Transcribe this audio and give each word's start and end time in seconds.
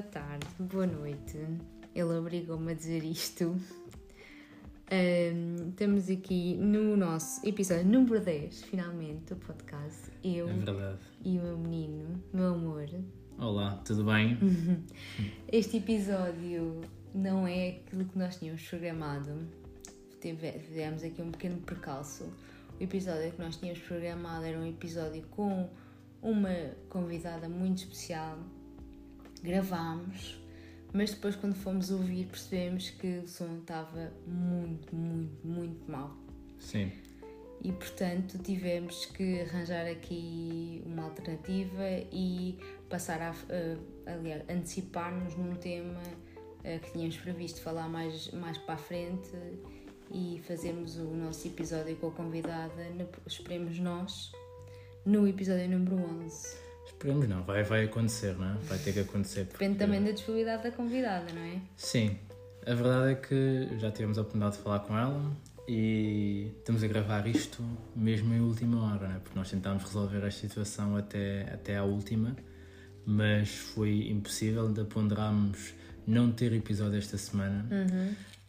boa 0.00 0.12
tarde, 0.12 0.46
boa 0.58 0.86
noite. 0.86 1.36
Ele 1.94 2.14
obrigou-me 2.14 2.72
a 2.72 2.74
dizer 2.74 3.04
isto. 3.04 3.54
Um, 4.90 5.68
estamos 5.68 6.08
aqui 6.08 6.56
no 6.56 6.96
nosso 6.96 7.46
episódio 7.46 7.84
número 7.86 8.18
10, 8.24 8.62
finalmente, 8.62 9.34
do 9.34 9.36
podcast. 9.36 10.10
Eu 10.24 10.48
É 10.48 10.52
e 11.22 11.38
o 11.38 11.42
meu 11.42 11.58
menino, 11.58 12.22
meu 12.32 12.54
amor. 12.54 12.86
Olá, 13.38 13.76
tudo 13.84 14.04
bem? 14.04 14.38
Este 15.52 15.76
episódio 15.76 16.80
não 17.14 17.46
é 17.46 17.68
aquilo 17.68 18.06
que 18.06 18.18
nós 18.18 18.36
tínhamos 18.38 18.66
programado. 18.66 19.46
Tive- 20.20 20.52
Tivemos 20.60 21.02
aqui 21.02 21.20
um 21.20 21.30
pequeno 21.30 21.58
percalço. 21.60 22.24
O 22.78 22.82
episódio 22.82 23.32
que 23.32 23.42
nós 23.42 23.56
tínhamos 23.56 23.80
programado 23.82 24.44
era 24.46 24.58
um 24.58 24.66
episódio 24.66 25.22
com 25.30 25.68
uma 26.22 26.70
convidada 26.88 27.48
muito 27.50 27.78
especial. 27.78 28.38
Gravámos, 29.42 30.40
mas 30.92 31.10
depois, 31.10 31.36
quando 31.36 31.54
fomos 31.54 31.90
ouvir, 31.90 32.26
percebemos 32.26 32.90
que 32.90 33.18
o 33.18 33.28
som 33.28 33.58
estava 33.60 34.12
muito, 34.26 34.94
muito, 34.94 35.46
muito 35.46 35.90
mal. 35.90 36.16
Sim. 36.58 36.92
E 37.62 37.72
portanto 37.72 38.38
tivemos 38.38 39.04
que 39.06 39.42
arranjar 39.42 39.86
aqui 39.86 40.82
uma 40.86 41.04
alternativa 41.04 41.84
e 42.10 42.58
passar 42.88 43.20
a, 43.20 43.34
aliás, 44.06 44.42
antecipar-nos 44.48 45.36
num 45.36 45.54
tema 45.56 46.00
eh, 46.64 46.78
que 46.78 46.92
tínhamos 46.92 47.18
previsto 47.18 47.60
falar 47.60 47.88
mais, 47.88 48.30
mais 48.32 48.56
para 48.58 48.74
a 48.74 48.78
frente 48.78 49.30
e 50.10 50.40
fazermos 50.46 50.96
o 50.96 51.04
nosso 51.04 51.46
episódio 51.46 51.96
com 51.96 52.08
a 52.08 52.10
convidada, 52.10 52.86
esperemos 53.26 53.78
nós, 53.78 54.32
no 55.04 55.28
episódio 55.28 55.68
número 55.68 55.96
11. 55.96 56.69
Esperemos 57.00 57.26
não, 57.28 57.42
vai, 57.44 57.62
vai 57.62 57.84
acontecer, 57.84 58.36
não 58.36 58.44
é? 58.50 58.54
Vai 58.68 58.76
ter 58.76 58.92
que 58.92 59.00
acontecer. 59.00 59.46
porque- 59.46 59.64
Depende 59.64 59.78
também 59.78 60.04
da 60.04 60.10
disponibilidade 60.10 60.64
da 60.64 60.70
convidada, 60.70 61.32
não 61.32 61.40
é? 61.40 61.58
Sim. 61.74 62.18
A 62.66 62.74
verdade 62.74 63.12
é 63.12 63.14
que 63.14 63.68
já 63.78 63.90
tivemos 63.90 64.18
a 64.18 64.20
oportunidade 64.20 64.58
de 64.58 64.62
falar 64.62 64.80
com 64.80 64.98
ela 64.98 65.32
e 65.66 66.52
estamos 66.58 66.84
a 66.84 66.86
gravar 66.86 67.26
isto 67.26 67.64
mesmo 67.96 68.34
em 68.34 68.40
última 68.42 68.82
hora, 68.92 69.14
é? 69.16 69.18
Porque 69.18 69.38
nós 69.38 69.50
tentámos 69.50 69.82
resolver 69.84 70.22
a 70.26 70.30
situação 70.30 70.94
até, 70.94 71.50
até 71.54 71.78
à 71.78 71.84
última, 71.84 72.36
mas 73.06 73.48
foi 73.48 74.10
impossível, 74.10 74.66
ainda 74.66 74.84
ponderámos 74.84 75.72
não 76.06 76.30
ter 76.30 76.52
episódio 76.52 76.98
esta 76.98 77.16
semana, 77.16 77.66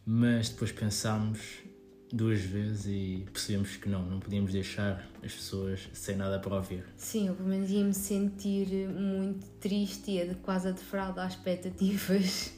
mas 0.04 0.50
depois 0.50 0.70
pensámos 0.72 1.40
duas 2.12 2.40
vezes 2.40 2.84
e 2.86 3.24
percebemos 3.32 3.76
que 3.76 3.88
não, 3.88 4.04
não 4.04 4.20
podíamos 4.20 4.52
deixar 4.52 5.08
as 5.24 5.32
pessoas 5.32 5.88
sem 5.94 6.14
nada 6.14 6.38
para 6.38 6.56
ouvir. 6.56 6.84
Sim, 6.96 7.28
eu 7.28 7.34
pelo 7.34 7.48
menos 7.48 7.70
ia-me 7.70 7.94
sentir 7.94 8.88
muito 8.88 9.46
triste 9.60 10.10
e 10.10 10.34
quase 10.36 10.68
a 10.68 10.72
defraudar 10.72 11.28
expectativas 11.28 12.52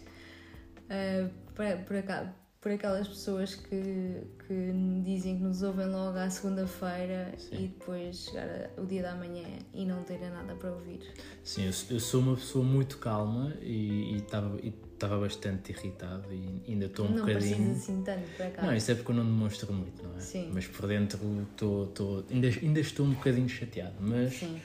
ah, 0.91 1.29
para- 1.55 1.77
por, 1.79 1.97
aca- 1.97 2.35
por 2.61 2.73
aquelas 2.73 3.07
pessoas 3.07 3.55
que, 3.55 4.23
que 4.47 4.73
dizem 5.05 5.37
que 5.37 5.43
nos 5.45 5.63
ouvem 5.63 5.87
logo 5.87 6.17
à 6.19 6.29
segunda-feira 6.31 7.35
e 7.53 7.69
depois 7.69 8.25
chegar 8.25 8.71
o 8.79 8.87
dia 8.87 9.03
da 9.03 9.15
manhã 9.15 9.47
e 9.73 9.85
não 9.85 10.03
terem 10.03 10.31
nada 10.31 10.55
para 10.57 10.73
ouvir. 10.73 11.01
Sim, 11.45 11.67
eu, 11.67 11.73
eu 11.91 12.01
sou 12.01 12.21
uma 12.21 12.35
pessoa 12.35 12.65
muito 12.65 12.99
calma 12.99 13.55
e 13.61 14.17
estava 14.17 14.59
e 14.63 14.73
estava 14.95 15.19
bastante 15.21 15.71
irritado 15.73 16.33
e 16.33 16.63
ainda 16.69 16.87
estou 16.87 17.07
um 17.07 17.11
não 17.11 17.27
bocadinho. 17.27 17.57
precisa 17.57 17.73
assim 17.73 18.03
tanto 18.03 18.29
para 18.37 18.51
cá. 18.51 18.63
Não, 18.63 18.75
isso 18.75 18.91
é 18.91 18.95
porque 18.95 19.11
eu 19.11 19.17
não 19.17 19.25
demonstro 19.25 19.73
muito, 19.73 20.03
não 20.03 20.17
é? 20.17 20.21
Sim. 20.21 20.51
Mas 20.53 20.67
por 20.67 20.87
dentro 20.89 21.19
estou, 21.51 21.85
estou, 21.85 22.25
ainda, 22.31 22.49
ainda 22.49 22.81
estou 22.81 23.05
um 23.07 23.11
bocadinho 23.13 23.49
chateado. 23.49 23.95
Mas 24.01 24.33
Sim, 24.35 24.61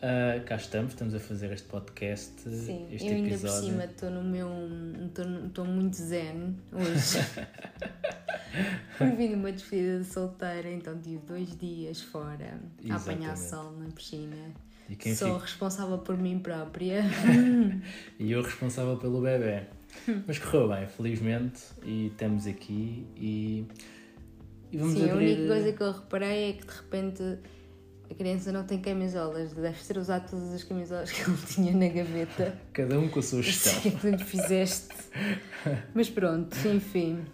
ah, 0.00 0.40
cá 0.46 0.56
estamos, 0.56 0.92
estamos 0.92 1.14
a 1.14 1.20
fazer 1.20 1.52
este 1.52 1.68
podcast, 1.68 2.32
sim. 2.48 2.88
este 2.90 3.06
eu 3.08 3.14
ainda 3.16 3.28
episódio. 3.28 3.60
por 3.60 3.70
cima 3.70 3.84
estou 3.84 4.10
no 4.10 4.22
meu. 4.24 4.48
estou- 5.46 5.64
muito 5.66 5.96
zen 5.96 6.56
hoje. 6.72 7.18
Por 8.98 9.06
vim 9.16 9.30
numa 9.30 9.50
despedida 9.50 9.98
de 10.00 10.04
solteira, 10.04 10.70
então 10.70 10.98
tive 11.00 11.18
dois 11.26 11.56
dias 11.56 12.00
fora 12.02 12.58
a 12.90 12.96
apanhar 12.96 13.32
Exatamente. 13.32 13.38
sol 13.38 13.72
na 13.72 13.86
piscina. 13.90 14.36
Sou 15.16 15.34
fica- 15.34 15.38
responsável 15.38 15.98
por 15.98 16.16
mim 16.16 16.38
própria. 16.38 17.02
e 18.18 18.32
eu 18.32 18.42
responsável 18.42 18.96
pelo 18.96 19.20
bebê. 19.20 19.62
Mas 20.26 20.38
correu 20.38 20.68
bem, 20.68 20.86
felizmente, 20.86 21.60
e 21.84 22.06
estamos 22.08 22.46
aqui 22.46 23.06
e, 23.16 23.66
e 24.72 24.76
vamos 24.78 24.94
Sim, 24.94 25.08
a 25.10 25.12
abrir. 25.12 25.34
única 25.34 25.46
coisa 25.54 25.72
que 25.72 25.82
eu 25.82 25.92
reparei 25.92 26.50
é 26.50 26.52
que 26.54 26.66
de 26.66 26.72
repente 26.72 27.22
a 28.10 28.14
criança 28.14 28.52
não 28.52 28.64
tem 28.64 28.80
camisolas, 28.80 29.52
deve 29.54 29.78
ter 29.84 29.96
usado 29.98 30.30
todas 30.30 30.52
as 30.52 30.64
camisolas 30.64 31.10
que 31.10 31.22
ele 31.30 31.36
tinha 31.46 31.72
na 31.74 31.88
gaveta. 31.88 32.58
Cada 32.72 32.98
um 32.98 33.08
com 33.08 33.18
a 33.20 33.22
sua 33.22 33.42
gestão. 33.42 33.72
sei 33.80 33.92
o 33.92 33.98
que 33.98 34.06
é 34.08 34.16
que 34.16 34.24
fizeste. 34.24 34.88
Mas 35.94 36.10
pronto, 36.10 36.56
enfim. 36.68 37.24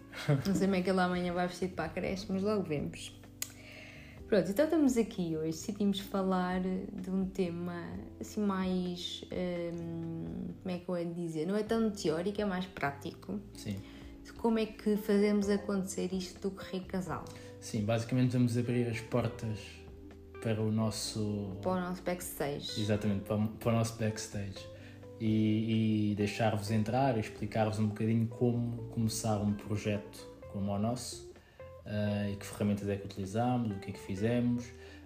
Não 0.47 0.55
sei 0.55 0.67
como 0.67 0.75
é 0.77 0.83
que 0.83 0.91
ele 0.91 1.01
amanhã 1.01 1.33
vai 1.33 1.47
vestir 1.49 1.69
para 1.71 1.87
a 1.87 1.89
creche, 1.89 2.27
mas 2.29 2.43
logo 2.43 2.63
vemos. 2.63 3.13
Pronto, 4.29 4.51
então 4.51 4.67
estamos 4.67 4.99
aqui 4.99 5.35
hoje, 5.39 5.53
decidimos 5.53 6.01
falar 6.01 6.61
de 6.61 7.11
um 7.11 7.25
tema 7.25 7.83
assim 8.21 8.43
mais. 8.43 9.25
hum, 9.33 10.49
como 10.63 10.75
é 10.75 10.79
que 10.79 10.87
eu 10.87 10.99
ia 10.99 11.07
dizer? 11.07 11.47
Não 11.47 11.57
é 11.57 11.63
tão 11.63 11.91
teórico, 11.91 12.39
é 12.39 12.45
mais 12.45 12.67
prático. 12.67 13.41
Sim. 13.55 13.81
De 14.23 14.31
como 14.35 14.59
é 14.59 14.67
que 14.67 14.99
fazemos 14.99 15.49
acontecer 15.49 16.13
isto 16.13 16.43
do 16.43 16.51
correio 16.51 16.85
casal 16.85 17.25
Sim, 17.59 17.87
basicamente 17.87 18.33
vamos 18.33 18.59
abrir 18.59 18.87
as 18.89 19.01
portas 19.01 19.59
para 20.43 20.61
o 20.61 20.71
nosso. 20.71 21.57
para 21.63 21.71
o 21.71 21.81
nosso 21.81 22.03
backstage. 22.03 22.79
Exatamente, 22.79 23.23
para, 23.23 23.39
para 23.39 23.69
o 23.71 23.73
nosso 23.77 23.99
backstage. 23.99 24.59
E, 25.19 26.11
e 26.11 26.15
deixar-vos 26.17 26.71
entrar 26.71 27.17
e 27.17 27.21
explicar-vos 27.21 27.79
um 27.79 27.89
bocadinho 27.89 28.27
como 28.29 28.89
começar 28.91 29.39
um 29.39 29.55
projeto 29.55 30.29
como 30.53 30.71
o 30.71 30.79
nosso 30.79 31.28
ah, 31.89 32.29
e 32.31 32.37
que 32.37 32.47
ferramentas 32.47 32.89
é 32.89 32.97
que 32.97 33.07
utilizámos, 33.07 33.73
o 33.77 33.81
que 33.81 33.91
é 33.91 33.93
que 33.95 33.99
fizemos, 34.01 34.65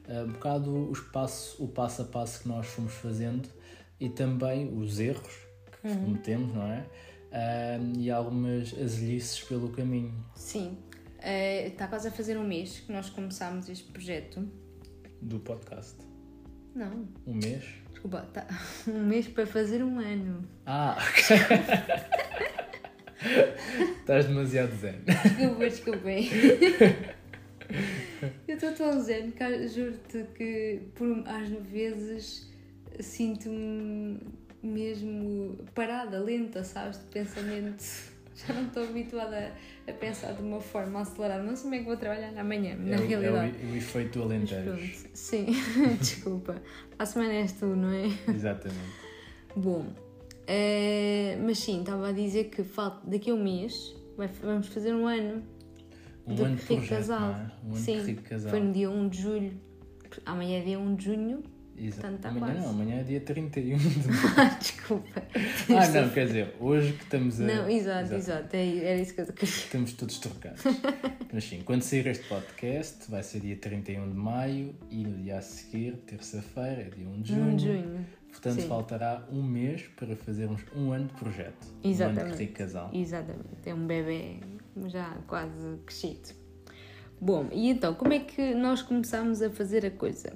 ah, 0.09 0.25
um 0.27 0.33
bocado 0.33 0.71
o, 0.71 0.93
espaço, 0.93 1.63
o 1.63 1.69
passo 1.69 2.03
a 2.03 2.05
passo 2.05 2.43
que 2.43 2.49
nós 2.49 2.67
fomos 2.67 2.93
fazendo 2.95 3.49
e 4.01 4.09
também 4.09 4.69
os 4.77 4.99
erros 4.99 5.33
que 5.81 5.89
cometemos, 5.97 6.53
não 6.55 6.67
é? 6.67 6.85
Ah, 7.33 7.79
e 7.97 8.11
algumas 8.11 8.75
azelices 8.79 9.41
pelo 9.43 9.71
caminho. 9.71 10.13
Sim. 10.35 10.77
Eh, 11.25 11.69
está 11.69 11.87
quase 11.87 12.09
a 12.09 12.11
fazer 12.11 12.37
um 12.37 12.43
mês 12.45 12.81
que 12.81 12.93
nós 12.93 13.09
começámos 13.09 13.69
este 13.69 13.85
projeto. 13.93 14.45
do 15.21 15.39
podcast. 15.39 15.97
Não, 16.75 17.07
Um 17.27 17.35
mês? 17.35 17.65
desculpa, 17.91 18.23
tá 18.33 18.45
um 18.89 19.05
mês 19.07 19.29
para 19.29 19.47
fazer 19.47 19.85
um 19.85 20.01
ano. 20.01 20.43
Ah, 20.67 20.97
ok. 20.99 21.37
Estás 24.01 24.27
demasiado 24.27 24.75
zen. 24.77 24.97
Desculpa, 25.07 25.65
desculpem. 25.65 26.29
Eu 28.47 28.55
estou 28.57 28.73
tão 28.73 29.01
zen 29.01 29.31
que 29.33 29.69
juro-te 29.69 30.25
que 30.35 30.81
por, 30.95 31.23
às 31.27 31.49
vezes 31.49 32.51
sinto-me 33.01 34.19
mesmo 34.63 35.57
parada, 35.75 36.19
lenta, 36.21 36.63
sabes, 36.63 36.99
de 36.99 37.05
pensamento. 37.07 37.83
Já 38.35 38.55
não 38.55 38.67
estou 38.67 38.85
habituada 38.85 39.53
a 39.87 39.93
pensar 39.93 40.33
de 40.35 40.43
uma 40.43 40.61
forma 40.61 41.01
acelerada. 41.03 41.43
Não 41.43 41.55
sei 41.55 41.63
como 41.65 41.75
é 41.75 41.79
que 41.79 41.85
vou 41.85 41.97
trabalhar 41.97 42.37
amanhã, 42.39 42.75
na 42.77 42.97
é, 42.97 42.99
o- 43.01 43.07
realidade. 43.07 43.55
é 43.63 43.67
o, 43.67 43.73
o 43.73 43.77
efeito 43.77 44.23
Alentejo. 44.23 44.79
sim, 45.15 45.47
desculpa. 45.99 46.57
A 46.99 47.05
semana 47.07 47.33
és 47.35 47.53
tu, 47.53 47.67
não 47.67 47.93
é? 47.93 48.07
Exatamente. 48.29 48.81
Bom, 49.57 49.87
eh, 50.47 51.39
mas 51.45 51.59
sim, 51.59 51.81
estava 51.81 52.09
a 52.09 52.13
dizer 52.13 52.45
que 52.45 52.63
falta, 52.65 53.09
daqui 53.09 53.31
a 53.31 53.35
um 53.35 53.43
mês 53.43 53.95
vai- 54.17 54.29
vamos 54.43 54.69
fazer 54.69 54.95
um 54.95 55.07
ano 55.07 55.43
Um 56.27 56.35
do 56.35 56.45
ano 56.45 56.57
de 56.57 56.63
Rico 56.63 56.75
projeto, 56.77 56.99
Casal. 56.99 57.31
é? 57.31 57.51
Um 57.65 57.69
ano 57.69 57.77
sim, 57.77 58.15
casal. 58.17 58.51
foi 58.51 58.61
no 58.61 58.73
dia 58.73 58.91
1 58.91 59.09
de 59.09 59.21
julho. 59.23 59.53
Amanhã 60.27 60.59
é 60.59 60.63
dia 60.63 60.79
1 60.79 60.95
de 60.95 61.05
junho. 61.07 61.43
Portanto, 61.75 62.17
está 62.17 62.29
amanhã 62.29 62.47
quase. 62.53 62.61
não, 62.61 62.69
amanhã 62.71 63.01
é 63.01 63.03
dia 63.03 63.21
31 63.21 63.77
de 63.79 63.85
Ah, 64.39 64.45
desculpa. 64.61 65.23
Ah, 65.71 65.89
não, 65.89 66.11
quer 66.11 66.27
dizer, 66.27 66.55
hoje 66.61 66.93
que 66.93 67.03
estamos 67.05 67.41
a. 67.41 67.45
Não, 67.45 67.69
exato, 67.69 68.15
exato, 68.15 68.55
é- 68.55 68.77
era 68.85 69.01
isso 69.01 69.15
que 69.15 69.21
eu 69.23 69.27
queria. 69.27 69.45
Estamos 69.55 69.93
todos 69.95 70.19
trocados. 70.19 70.63
Mas 71.33 71.45
sim, 71.45 71.63
quando 71.65 71.83
sair 71.83 72.07
este 72.07 72.29
podcast, 72.29 73.11
vai 73.11 73.23
ser 73.23 73.41
dia 73.41 73.57
31 73.57 74.07
de 74.11 74.15
maio 74.15 74.75
e 74.91 75.03
no 75.03 75.17
dia 75.23 75.39
a 75.39 75.41
seguir, 75.43 75.97
terça-feira, 76.07 76.83
é 76.83 76.91
dia 76.91 77.09
1 77.09 77.23
de 77.23 77.33
junho. 77.35 77.45
1 77.53 77.57
de 77.57 77.65
junho. 77.67 78.07
Portanto, 78.33 78.63
sim. 78.63 78.69
faltará 78.69 79.25
um 79.31 79.43
mês 79.43 79.83
para 79.95 80.17
fazermos 80.17 80.63
um 80.75 80.91
ano 80.91 81.07
de 81.07 81.15
projeto. 81.15 81.65
Um 81.65 81.77
ano 81.77 81.79
Exatamente. 81.85 82.37
de 82.39 82.47
casal. 82.49 82.91
Exatamente, 82.93 83.67
é 83.67 83.75
um 83.75 83.87
bebê 83.87 84.41
já 84.89 85.17
quase 85.27 85.79
crescido. 85.85 86.31
Bom, 87.21 87.49
e 87.53 87.69
então, 87.69 87.95
como 87.95 88.13
é 88.13 88.19
que 88.19 88.55
nós 88.55 88.83
começámos 88.83 89.41
a 89.43 89.51
fazer 89.51 89.87
a 89.87 89.91
coisa? 89.91 90.33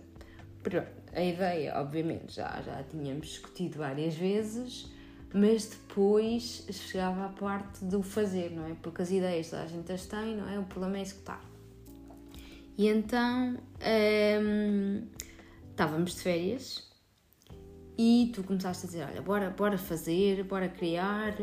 Pronto, 0.63 0.87
a 1.13 1.23
ideia, 1.23 1.73
obviamente, 1.81 2.35
já, 2.35 2.63
já 2.63 2.85
tínhamos 2.85 3.29
discutido 3.29 3.79
várias 3.79 4.15
vezes, 4.15 4.93
mas 5.35 5.67
depois 5.67 6.67
chegava 6.71 7.25
a 7.25 7.29
parte 7.31 7.85
do 7.85 8.03
fazer, 8.03 8.51
não 8.51 8.67
é? 8.67 8.77
Porque 8.81 9.03
as 9.03 9.11
ideias 9.11 9.51
toda 9.51 9.63
a 9.63 9.67
gente 9.67 9.91
as 9.91 10.07
tem, 10.07 10.37
não 10.37 10.49
é? 10.49 10.59
O 10.59 10.65
problema 10.65 10.99
é 10.99 11.01
executar. 11.01 11.43
E 12.79 12.89
então, 12.89 13.57
hum, 14.41 15.07
estávamos 15.71 16.15
de 16.15 16.21
férias 16.21 16.87
e 17.99 18.31
tu 18.35 18.43
começaste 18.43 18.85
a 18.85 18.89
dizer, 18.89 19.05
olha, 19.05 19.23
bora, 19.23 19.51
bora 19.51 19.79
fazer, 19.79 20.45
bora 20.45 20.69
criar 20.69 21.35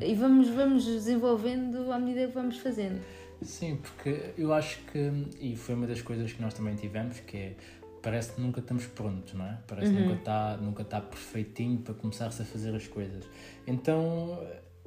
e 0.00 0.14
vamos, 0.14 0.48
vamos 0.48 0.84
desenvolvendo 0.84 1.90
à 1.90 1.98
medida 1.98 2.26
que 2.26 2.34
vamos 2.34 2.58
fazendo. 2.58 3.00
Sim, 3.42 3.76
porque 3.76 4.32
eu 4.36 4.52
acho 4.52 4.78
que, 4.92 5.12
e 5.40 5.56
foi 5.56 5.74
uma 5.74 5.86
das 5.86 6.00
coisas 6.00 6.32
que 6.32 6.40
nós 6.40 6.54
também 6.54 6.74
tivemos, 6.74 7.20
que 7.20 7.36
é, 7.36 7.56
parece 8.02 8.32
que 8.32 8.40
nunca 8.40 8.60
estamos 8.60 8.86
prontos, 8.86 9.34
não 9.34 9.44
é? 9.44 9.58
Parece 9.66 9.92
que 9.92 10.00
nunca 10.00 10.14
está 10.14 10.56
nunca 10.56 10.84
tá 10.84 11.00
perfeitinho 11.00 11.78
para 11.78 11.94
começar-se 11.94 12.42
a 12.42 12.44
fazer 12.44 12.74
as 12.74 12.86
coisas. 12.86 13.24
Então, 13.66 14.40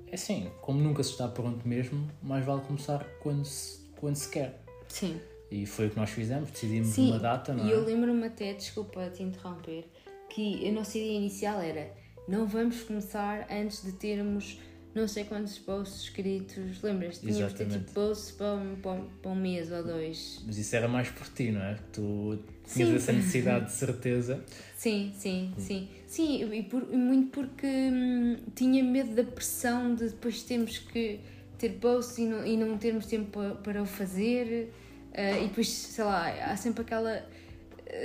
é 0.08 0.16
assim, 0.16 0.50
como 0.62 0.80
nunca 0.82 1.04
se 1.04 1.12
está 1.12 1.28
pronto 1.28 1.68
mesmo, 1.68 2.08
mais 2.22 2.44
vale 2.44 2.62
começar 2.62 3.06
quando 3.22 3.46
se, 3.46 3.80
quando 3.98 4.16
se 4.16 4.30
quer. 4.30 4.62
Sim. 4.88 5.20
E 5.52 5.66
foi 5.66 5.88
o 5.88 5.90
que 5.90 5.98
nós 5.98 6.12
fizemos, 6.12 6.52
decidimos 6.52 6.90
Sim, 6.90 7.10
uma 7.10 7.20
data, 7.20 7.54
não 7.54 7.66
e 7.66 7.72
é? 7.72 7.74
eu 7.74 7.84
lembro-me 7.84 8.26
até, 8.26 8.54
desculpa 8.54 9.10
te 9.10 9.24
interromper, 9.24 9.86
que 10.30 10.68
a 10.68 10.72
nossa 10.72 10.98
ideia 10.98 11.18
inicial 11.18 11.62
era 11.62 11.92
não 12.28 12.46
vamos 12.46 12.82
começar 12.84 13.48
antes 13.52 13.84
de 13.84 13.92
termos 13.94 14.60
não 14.94 15.08
sei 15.08 15.24
quantos 15.24 15.58
posts 15.60 16.04
escritos. 16.04 16.82
Lembras? 16.82 17.20
Tínhamos 17.20 17.54
de 17.54 17.58
ter 17.58 17.68
tipo 17.68 17.92
posts 17.92 18.32
para 18.32 18.54
um, 18.56 18.76
para, 19.22 19.32
um, 19.32 19.36
mês 19.36 19.72
ou 19.72 19.84
dois. 19.84 20.42
Mas 20.46 20.58
isso 20.58 20.76
era 20.76 20.88
mais 20.88 21.10
por 21.10 21.28
ti, 21.28 21.52
não 21.52 21.62
é? 21.62 21.76
Que 21.76 21.84
tu 21.94 22.40
tinhas 22.68 22.90
Sim. 22.90 22.96
essa 22.96 23.14
necessidade 23.14 23.66
de 23.66 23.72
certeza. 23.72 24.44
Sim, 24.76 25.14
sim, 25.16 25.54
sim. 25.58 25.90
Sim, 26.08 26.52
e, 26.54 26.64
por- 26.64 26.88
e 26.92 26.98
muito 26.98 27.30
porque 27.32 27.68
hum, 27.68 28.38
tinha 28.56 28.84
medo 28.84 29.14
da 29.16 29.24
pressão 29.24 29.94
de 29.94 30.10
depois 30.10 30.42
termos 30.42 30.80
que 30.80 31.20
ter 31.58 31.70
posts 31.80 32.18
e 32.18 32.26
não, 32.26 32.46
e 32.46 32.58
não 32.58 32.78
termos 32.78 33.06
tempo 33.06 33.30
para, 33.32 33.56
para 33.56 33.84
o 33.84 33.86
fazer. 33.86 34.72
eh, 35.14 35.44
e 35.44 35.48
depois, 35.50 35.70
sei 35.70 36.04
lá, 36.04 36.30
há 36.52 36.56
sempre 36.58 36.82
aquela, 36.82 37.28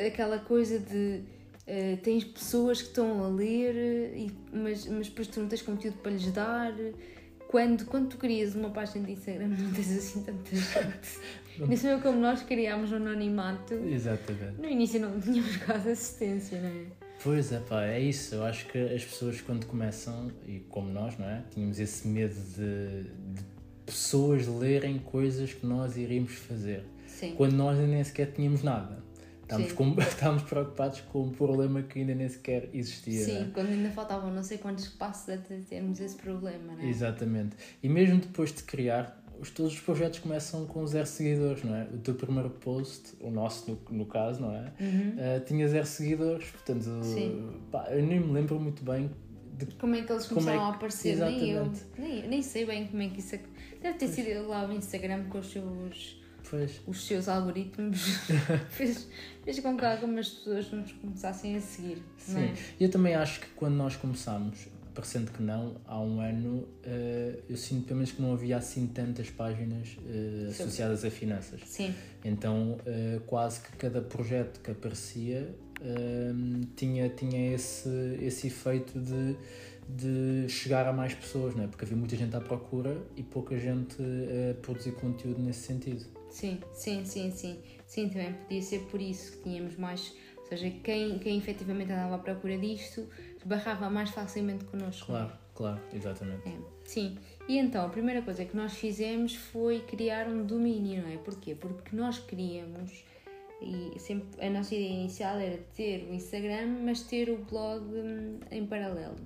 aquela 0.07 0.39
coisa 0.39 0.79
de 0.79 1.23
eh, 1.67 1.97
tens 2.03 2.25
pessoas 2.25 2.83
que 2.83 2.89
estão 2.89 3.25
a 3.25 3.29
ler, 3.29 3.75
eh, 3.75 4.19
e, 4.19 4.33
mas, 4.53 4.87
mas 4.87 5.09
depois 5.09 5.29
tu 5.29 5.41
não 5.41 5.49
tens 5.49 5.63
conteúdo 5.63 5.97
para 5.99 6.13
lhes 6.13 6.31
dar. 6.33 6.75
Quando, 7.49 7.87
quando 7.87 8.09
tu 8.09 8.17
crias 8.19 8.55
uma 8.55 8.71
página 8.71 9.07
de 9.07 9.13
Instagram, 9.13 9.49
não 9.57 9.73
tens 9.73 9.97
assim 9.97 10.23
tanta 10.23 10.55
gente. 10.55 11.73
Isso 11.73 11.87
é 11.87 11.99
como 11.99 12.19
nós 12.19 12.43
criámos 12.43 12.91
o 12.93 12.97
anonimato. 12.97 13.75
Exatamente. 13.75 14.61
No 14.61 14.69
início 14.69 15.01
não 15.01 15.19
tínhamos 15.21 15.57
quase 15.59 15.91
assistência, 15.91 16.61
não 16.61 16.69
é? 16.69 17.05
Pois 17.23 17.53
é, 17.53 17.61
pá, 17.61 17.85
é 17.85 18.01
isso. 18.01 18.35
Eu 18.35 18.45
acho 18.45 18.67
que 18.67 18.79
as 18.79 19.05
pessoas, 19.05 19.41
quando 19.41 19.65
começam, 19.67 20.31
e 20.47 20.61
como 20.69 20.91
nós, 20.91 21.17
não 21.17 21.27
é? 21.27 21.43
Tínhamos 21.51 21.79
esse 21.79 22.07
medo 22.07 22.35
de, 22.35 23.05
de 23.35 23.45
pessoas 23.87 24.47
lerem 24.47 24.99
coisas 24.99 25.53
que 25.53 25.65
nós 25.65 25.97
iríamos 25.97 26.35
fazer. 26.35 26.85
Sim. 27.07 27.35
Quando 27.37 27.53
nós 27.53 27.79
nem 27.79 28.03
sequer 28.03 28.33
tínhamos 28.33 28.63
nada. 28.63 29.03
Estávamos, 29.63 29.71
Sim. 29.71 29.77
com, 29.77 30.01
estávamos 30.03 30.43
preocupados 30.45 31.01
com 31.03 31.23
um 31.25 31.31
problema 31.31 31.83
que 31.83 32.01
ainda 32.01 32.15
nem 32.15 32.29
sequer 32.29 32.69
existia. 32.73 33.27
não 33.27 33.35
é? 33.35 33.39
Sim, 33.45 33.51
quando 33.53 33.69
ainda 33.69 33.91
faltavam 33.91 34.33
não 34.33 34.43
sei 34.43 34.59
quantos 34.59 34.89
passos 34.89 35.29
até 35.35 35.57
termos 35.69 36.01
esse 36.01 36.17
problema, 36.17 36.73
não 36.75 36.81
é? 36.81 36.89
Exatamente. 36.89 37.57
E 37.83 37.89
mesmo 37.89 38.19
depois 38.19 38.53
de 38.53 38.63
criar, 38.63 39.23
os, 39.41 39.51
todos 39.51 39.73
os 39.75 39.81
projetos 39.81 40.19
começam 40.21 40.65
com 40.67 40.87
zero 40.87 41.07
seguidores, 41.07 41.63
não 41.65 41.75
é? 41.75 41.85
O 41.93 41.99
teu 41.99 42.15
primeiro 42.15 42.51
post, 42.51 43.15
o 43.21 43.31
nosso 43.31 43.71
no, 43.91 43.99
no 43.99 44.07
caso, 44.07 44.41
não 44.41 44.53
é? 44.55 44.73
Eh, 44.81 45.41
tinha 45.47 45.67
zero 45.69 45.87
seguidores, 45.87 46.49
portanto, 46.51 46.87
Uhum. 46.89 47.03
Sim. 47.03 47.53
pá, 47.71 47.87
eu 47.91 48.03
nem 48.05 48.21
me 48.21 48.33
lembro 48.33 48.59
muito 48.61 48.85
bem 48.85 49.11
de 49.57 49.67
Como 49.77 49.95
é 49.95 50.03
que 50.03 50.11
eles 50.13 50.25
é 50.25 50.29
começaram 50.29 50.59
que- 50.59 50.65
a 50.65 50.69
aparecer? 50.71 51.17
Nem 51.17 51.51
eu. 51.51 51.63
Exatamente. 51.67 51.85
Nem, 51.99 52.29
nem 52.29 52.43
sei 52.43 52.65
bem 52.67 52.87
como 52.89 53.03
é 53.03 53.09
que 53.09 53.21
isso. 53.21 53.39
Deve 53.81 53.99
ter 53.99 54.09
sido 54.09 54.49
lá 54.49 54.67
o 54.67 54.73
Instagram 54.73 55.25
com 55.29 55.39
os 55.39 55.47
seus, 55.51 56.21
Pois, 56.55 56.81
os 56.87 57.05
seus 57.05 57.29
algoritmos. 57.29 57.99
fez, 58.71 59.09
fez 59.43 59.59
com 59.59 59.77
que 59.77 59.85
algumas 59.85 60.29
pessoas 60.29 60.71
nos 60.71 60.93
começassem 60.93 61.57
a 61.57 61.61
seguir. 61.61 61.99
Sim. 62.17 62.45
é? 62.45 62.55
Eu 62.79 62.89
também 62.89 63.17
acho 63.17 63.41
que 63.41 63.49
quando 63.57 63.75
nós 63.75 63.97
começámos, 63.97 64.69
parecendo 64.95 65.33
que 65.33 65.43
não, 65.43 65.75
há 65.85 66.01
um 66.01 66.21
ano, 66.21 66.69
eh, 66.85 67.41
eu 67.51 67.57
sinto 67.57 67.87
pelo 67.87 67.97
menos 67.97 68.13
que 68.13 68.23
não 68.23 68.33
havia 68.33 68.57
assim 68.57 68.87
tantas 68.87 69.29
páginas 69.31 69.89
Sim. 69.89 70.49
associadas 70.49 71.05
a 71.05 71.11
finanças. 71.11 71.61
Sim, 71.65 71.93
Então, 72.25 72.79
eh, 72.87 73.19
quase 73.27 73.61
que 73.61 73.73
cada 73.77 74.01
projeto 74.01 74.61
que 74.61 74.71
aparecia 74.71 75.53
ehm, 75.81 76.63
tinha, 76.77 77.09
tinha 77.09 77.53
esse, 77.53 77.89
esse 78.23 78.47
efeito 78.47 78.97
de, 79.01 79.37
de 79.89 80.49
chegar 80.49 80.87
a 80.87 80.93
mais 80.93 81.15
pessoas, 81.15 81.57
não 81.57 81.65
é? 81.65 81.67
porque 81.67 81.85
havia 81.85 81.97
muita 81.97 82.15
gente 82.15 82.37
à 82.37 82.41
procura 82.41 82.97
e 83.17 83.25
pouca 83.25 83.59
gente 83.59 83.97
a 84.01 84.55
produzir 84.63 84.93
conteúdo 84.93 85.43
nesse 85.43 85.67
sentido. 85.67 86.23
Sim, 86.35 86.61
sim, 86.73 87.05
sim, 87.05 87.31
sim. 87.31 87.63
Sim, 87.87 88.09
também 88.09 88.33
podia 88.33 88.63
ser 88.63 88.81
por 88.91 89.01
isso 89.01 89.33
que 89.33 89.45
tínhamos 89.45 89.77
mais. 89.77 90.13
Ou 90.39 90.47
seja, 90.47 90.71
quem, 90.83 91.19
quem 91.19 91.39
efetivamente 91.39 91.93
andava 91.93 92.17
à 92.17 92.19
procura 92.19 92.59
disto 92.59 93.09
esbarrava 93.37 93.89
mais 93.89 94.11
facilmente 94.11 94.65
connosco. 94.65 95.07
Claro, 95.07 95.33
claro, 95.55 95.81
exatamente. 95.93 96.49
É, 96.49 96.59
sim. 96.85 97.17
E 97.49 97.57
então, 97.59 97.87
a 97.87 97.89
primeira 97.89 98.21
coisa 98.23 98.45
que 98.45 98.57
nós 98.57 98.75
fizemos 98.75 99.35
foi 99.35 99.81
criar 99.81 100.27
um 100.29 100.45
domínio, 100.45 101.03
não 101.03 101.11
é? 101.11 101.17
Porquê? 101.19 101.55
Porque 101.55 101.95
nós 101.95 102.19
queríamos, 102.19 103.05
e 103.63 103.99
sempre 103.99 104.45
a 104.45 104.51
nossa 104.51 104.75
ideia 104.75 104.93
inicial 104.93 105.39
era 105.39 105.59
ter 105.75 106.07
o 106.11 106.15
Instagram, 106.15 106.67
mas 106.85 107.03
ter 107.03 107.31
o 107.31 107.39
blog 107.39 107.85
hum, 107.87 108.41
em 108.51 108.67
paralelo. 108.67 109.17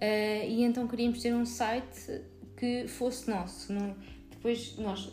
Ah, 0.00 0.44
e 0.44 0.62
então 0.62 0.86
queríamos 0.86 1.20
ter 1.20 1.34
um 1.34 1.44
site 1.44 2.22
que 2.56 2.86
fosse 2.86 3.28
nosso. 3.28 3.72
Não, 3.72 3.96
depois 4.30 4.76
nós 4.76 5.12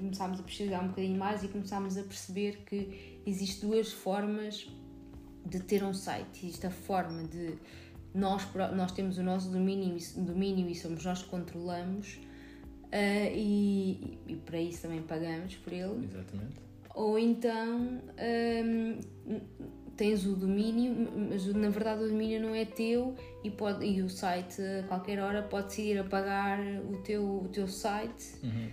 começámos 0.00 0.40
a 0.40 0.42
pesquisar 0.42 0.82
um 0.82 0.88
bocadinho 0.88 1.18
mais 1.18 1.42
e 1.44 1.48
começámos 1.48 1.96
a 1.96 2.02
perceber 2.02 2.64
que 2.66 3.20
existem 3.26 3.68
duas 3.68 3.92
formas 3.92 4.68
de 5.46 5.60
ter 5.60 5.84
um 5.84 5.94
site. 5.94 6.46
Existe 6.46 6.66
a 6.66 6.70
forma 6.70 7.24
de 7.24 7.54
nós, 8.14 8.46
nós 8.74 8.92
temos 8.92 9.18
o 9.18 9.22
nosso 9.22 9.50
domínio, 9.50 9.96
e- 9.96 10.20
domínio 10.20 10.68
e 10.68 10.74
somos 10.74 11.04
nós 11.04 11.22
que 11.22 11.28
controlamos 11.28 12.18
ah, 12.92 13.30
e, 13.32 14.18
e 14.26 14.36
para 14.36 14.60
isso 14.60 14.82
também 14.82 15.02
pagamos 15.02 15.56
por 15.56 15.72
ele. 15.72 16.06
Exatamente. 16.06 16.60
Ou 16.94 17.18
então 17.18 18.00
hum, 18.64 18.98
tens 19.96 20.26
o 20.26 20.34
domínio, 20.34 21.08
mas 21.30 21.46
na 21.54 21.68
verdade 21.68 22.04
o 22.04 22.08
domínio 22.08 22.40
não 22.40 22.54
é 22.54 22.64
teu 22.64 23.14
e, 23.44 23.50
pode, 23.50 23.84
e 23.86 24.02
o 24.02 24.08
site 24.08 24.60
a 24.60 24.82
qualquer 24.88 25.20
hora 25.20 25.42
pode 25.42 25.68
decidir 25.68 25.98
apagar 25.98 26.58
o 26.90 26.96
teu, 27.02 27.22
o 27.44 27.48
teu 27.48 27.68
site 27.68 28.34
Uhum. 28.42 28.70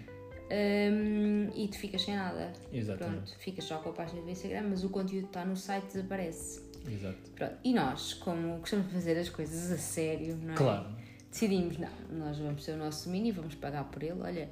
Hum, 0.51 1.49
e 1.55 1.67
tu 1.67 1.77
ficas 1.77 2.01
sem 2.01 2.15
nada. 2.15 2.53
Exatamente. 2.71 3.15
Pronto, 3.25 3.39
ficas 3.39 3.63
só 3.65 3.77
com 3.79 3.89
a 3.89 3.93
página 3.93 4.21
do 4.21 4.29
Instagram, 4.29 4.67
mas 4.69 4.83
o 4.83 4.89
conteúdo 4.89 5.23
que 5.23 5.29
está 5.29 5.45
no 5.45 5.55
site 5.55 5.85
desaparece. 5.87 6.61
Exato. 6.89 7.31
Pronto. 7.35 7.55
E 7.63 7.73
nós, 7.73 8.13
como 8.13 8.57
gostamos 8.59 8.87
de 8.87 8.93
fazer 8.93 9.17
as 9.17 9.29
coisas 9.29 9.71
a 9.71 9.77
sério, 9.77 10.37
não 10.37 10.53
é? 10.53 10.57
Claro. 10.57 10.95
decidimos, 11.29 11.77
não, 11.77 11.89
nós 12.11 12.37
vamos 12.37 12.63
ter 12.65 12.71
o 12.73 12.77
nosso 12.77 13.13
e 13.13 13.31
vamos 13.31 13.55
pagar 13.55 13.83
por 13.85 14.01
ele. 14.01 14.19
Olha, 14.21 14.49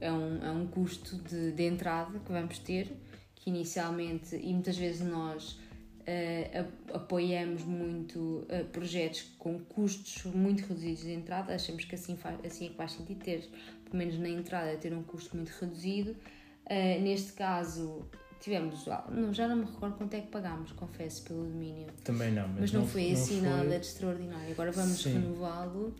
é 0.00 0.12
um, 0.12 0.44
é 0.44 0.50
um 0.50 0.66
custo 0.66 1.16
de, 1.16 1.52
de 1.52 1.62
entrada 1.64 2.18
que 2.18 2.30
vamos 2.30 2.58
ter, 2.58 2.92
que 3.34 3.50
inicialmente, 3.50 4.36
e 4.36 4.52
muitas 4.52 4.76
vezes 4.76 5.00
nós 5.00 5.58
a- 6.90 6.96
apoiamos 6.96 7.64
muito 7.64 8.44
eh, 8.48 8.62
projetos 8.64 9.22
com 9.38 9.58
custos 9.58 10.24
muito 10.32 10.60
reduzidos 10.66 11.02
de 11.02 11.12
entrada, 11.12 11.54
achamos 11.54 11.84
que 11.84 11.94
assim, 11.94 12.16
faz, 12.16 12.38
assim 12.44 12.66
é 12.66 12.68
que 12.70 12.74
faz 12.76 12.92
sentido 12.92 13.18
ter, 13.22 13.48
pelo 13.88 13.98
menos 13.98 14.18
na 14.18 14.28
entrada, 14.28 14.76
ter 14.76 14.92
um 14.92 15.02
custo 15.02 15.36
muito 15.36 15.50
reduzido. 15.60 16.14
Eh, 16.66 16.98
neste 17.00 17.32
caso, 17.32 18.06
tivemos, 18.40 18.86
ah, 18.88 19.04
não, 19.10 19.32
já 19.32 19.48
não 19.48 19.56
me 19.56 19.64
recordo 19.64 19.96
quanto 19.96 20.14
é 20.14 20.20
que 20.20 20.28
pagámos, 20.28 20.70
confesso, 20.72 21.22
pelo 21.24 21.44
domínio. 21.44 21.86
Também 22.04 22.30
não, 22.32 22.46
mas, 22.48 22.60
Mas 22.60 22.72
não, 22.72 22.86
foi 22.86 23.12
assim 23.12 23.40
foi- 23.40 23.48
nada 23.48 23.68
de 23.68 23.74
extraordinário. 23.86 24.52
Agora 24.52 24.70
vamos 24.72 25.02
renová-lo 25.04 25.94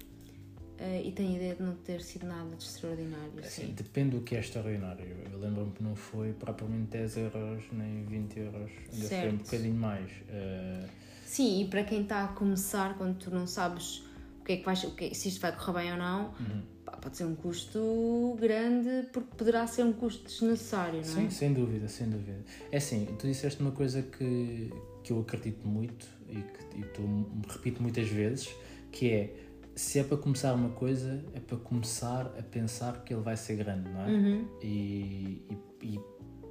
eh, 0.78 1.02
e 1.07 1.12
tenho 1.12 1.30
a 1.33 1.37
ideia 1.37 1.54
de 1.57 1.62
não 1.62 1.75
ter 1.76 2.00
sido 2.02 2.26
nada 2.26 2.54
de 2.54 2.62
extraordinário. 2.62 3.33
Assim, 3.40 3.66
sim. 3.68 3.73
depende 3.73 4.11
do 4.16 4.23
que 4.23 4.37
é 4.37 4.40
extraordinário. 4.40 5.04
Eu 5.33 5.38
lembro-me 5.40 5.73
que 5.73 5.83
não 5.83 5.97
foi 5.97 6.33
propriamente 6.35 6.90
10 6.90 7.16
euros 7.16 7.64
nem 7.73 8.04
20 8.04 8.38
euros, 8.38 8.71
ainda 8.92 9.09
foi 9.09 9.16
um 9.16 9.21
Certo. 9.30 9.37
bocadinho 9.45 9.75
mais. 9.75 10.11
Eh, 10.28 10.85
Sim, 11.25 11.62
e 11.62 11.68
para 11.68 11.83
quem 11.85 12.02
está 12.02 12.25
a 12.25 12.28
começar, 12.28 12.97
quando 12.97 13.18
tu 13.18 13.30
não 13.30 13.47
sabes 13.47 14.02
o 14.40 14.45
que 14.45 14.52
é 14.52 14.57
que 14.59 14.64
vais, 14.64 14.83
o 14.85 14.95
que 14.95 15.07
é- 15.07 15.14
se 15.14 15.28
isto 15.28 15.40
vai 15.40 15.54
correr 15.54 15.83
bem 15.83 15.92
ou 15.92 15.99
não, 15.99 16.26
Uhum. 16.40 16.62
Pode 16.90 17.16
ser 17.16 17.25
um 17.25 17.35
custo 17.35 18.37
grande 18.40 19.09
porque 19.12 19.28
poderá 19.37 19.66
ser 19.66 19.85
um 19.85 19.92
custo 19.92 20.25
desnecessário, 20.25 21.00
não 21.00 21.00
é? 21.00 21.04
Sim, 21.04 21.30
sem 21.30 21.52
dúvida, 21.52 21.88
sem 21.88 22.09
dúvida. 22.09 22.45
É 22.71 22.78
assim, 22.78 23.07
tu 23.18 23.26
disseste 23.26 23.61
uma 23.61 23.73
coisa 23.73 24.02
que, 24.02 24.73
que 25.02 25.12
eu 25.12 25.21
acredito 25.21 25.66
muito 25.66 26.07
e 26.28 26.37
que 26.37 26.68
e 26.78 26.83
tu 26.83 27.02
repito 27.49 27.83
muitas 27.83 28.09
vezes, 28.09 28.54
que 28.92 29.11
é 29.11 29.35
se 29.75 29.99
é 29.99 30.04
para 30.04 30.16
começar 30.16 30.54
uma 30.54 30.71
coisa, 30.71 31.25
é 31.35 31.40
para 31.40 31.57
começar 31.57 32.26
a 32.38 32.42
pensar 32.42 33.04
que 33.04 33.14
ele 33.14 33.23
vai 33.23 33.37
ser 33.37 33.57
grande, 33.57 33.88
não 33.88 34.02
é? 34.02 34.09
Uhum. 34.09 34.49
E, 34.61 35.47
e, 35.83 35.95
e 35.95 36.00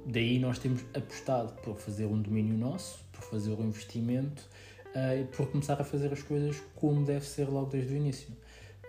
daí 0.06 0.38
nós 0.38 0.58
temos 0.58 0.82
apostado 0.94 1.52
por 1.62 1.76
fazer 1.76 2.06
um 2.06 2.20
domínio 2.20 2.56
nosso, 2.56 3.04
por 3.12 3.22
fazer 3.22 3.52
um 3.52 3.66
investimento 3.66 4.48
eh, 4.94 5.20
e 5.20 5.24
por 5.24 5.46
começar 5.50 5.78
a 5.78 5.84
fazer 5.84 6.10
as 6.12 6.22
coisas 6.22 6.56
como 6.74 7.04
deve 7.04 7.26
ser 7.26 7.48
logo 7.48 7.70
desde 7.70 7.92
o 7.92 7.96
início. 7.96 8.30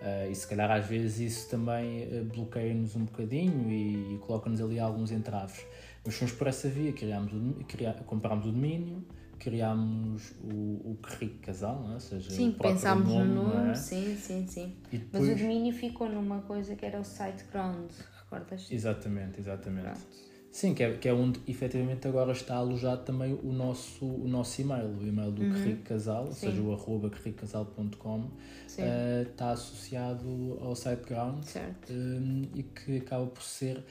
Eh, 0.02 0.30
e 0.30 0.34
se 0.34 0.46
calhar 0.46 0.70
às 0.70 0.86
vezes 0.86 1.18
isso 1.20 1.50
também 1.50 2.02
eh, 2.04 2.22
bloqueia-nos 2.22 2.96
um 2.96 3.04
bocadinho 3.04 3.70
e, 3.70 4.14
e 4.14 4.18
coloca-nos 4.18 4.60
ali 4.60 4.78
alguns 4.78 5.10
entraves. 5.12 5.64
Mas 6.04 6.14
fomos 6.14 6.32
por 6.32 6.46
essa 6.46 6.68
via, 6.68 6.92
criámos 6.92 7.32
o, 7.32 7.64
criá, 7.66 7.92
comprámos 7.92 8.46
o 8.46 8.52
domínio, 8.52 9.04
criámos 9.38 10.32
o, 10.42 10.48
o 10.92 10.98
Rico 11.18 11.38
Casal, 11.40 11.82
não 11.82 11.90
é? 11.90 11.94
ou 11.94 12.00
seja, 12.00 12.30
Sim, 12.30 12.52
pensámos 12.52 13.08
nome, 13.08 13.30
no 13.34 13.44
nome, 13.54 13.70
é? 13.70 13.74
sim, 13.74 14.16
sim, 14.16 14.46
sim. 14.46 14.76
E 14.90 14.96
Mas 15.12 15.22
o 15.22 15.26
depois- 15.26 15.40
domínio 15.40 15.72
ficou 15.74 16.08
numa 16.08 16.40
coisa 16.42 16.74
que 16.76 16.86
era 16.86 16.98
o 16.98 17.04
SiteGround, 17.04 17.92
recordas? 18.22 18.70
Exatamente, 18.70 19.38
exatamente. 19.40 19.84
Pronto. 19.84 20.29
Sim, 20.50 20.74
que 20.74 20.82
é, 20.82 20.96
que 20.96 21.08
é 21.08 21.12
onde 21.12 21.40
efetivamente 21.46 22.08
agora 22.08 22.32
está 22.32 22.56
alojado 22.56 23.02
também 23.04 23.38
o 23.42 23.52
nosso, 23.52 24.04
o 24.04 24.26
nosso 24.26 24.60
e-mail, 24.60 24.88
o 24.88 25.06
e-mail 25.06 25.30
do 25.30 25.42
Uhum. 25.42 25.62
Rico 25.62 25.82
Casal, 25.84 26.26
ou 26.26 26.32
seja, 26.32 26.60
o 26.60 26.72
arroba 26.72 27.08
querricasal.com, 27.08 28.24
Sim, 28.66 28.82
eh, 28.82 29.26
está 29.30 29.52
associado 29.52 30.58
ao 30.60 30.74
SiteGround 30.74 31.46
um, 31.90 32.42
e 32.56 32.62
que 32.64 32.96
acaba 32.98 33.26
por 33.26 33.42
ser 33.44 33.82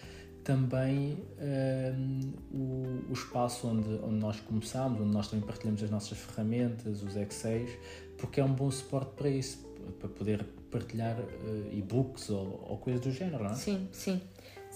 também 0.44 1.18
um, 1.40 2.34
o, 2.52 3.10
o 3.10 3.14
espaço 3.14 3.68
onde, 3.68 3.88
onde 4.04 4.16
nós 4.16 4.40
começámos, 4.42 5.00
onde 5.00 5.12
nós 5.14 5.28
também 5.30 5.46
partilhamos 5.46 5.82
as 5.82 5.90
nossas 5.90 6.18
ferramentas, 6.18 7.04
os 7.04 7.16
Excels, 7.16 7.72
porque 8.18 8.40
é 8.42 8.44
um 8.44 8.54
bom 8.54 8.70
suporte 8.70 9.12
para 9.16 9.30
isso, 9.30 9.66
para 10.00 10.10
poder 10.10 10.44
partilhar 10.72 11.18
eh, 11.20 11.70
e-books 11.78 12.30
ou, 12.30 12.66
ou 12.70 12.78
coisas 12.78 13.02
do 13.02 13.12
género, 13.12 13.44
não 13.44 13.52
é? 13.52 13.56
Sim, 13.56 13.88
sim. 13.92 14.22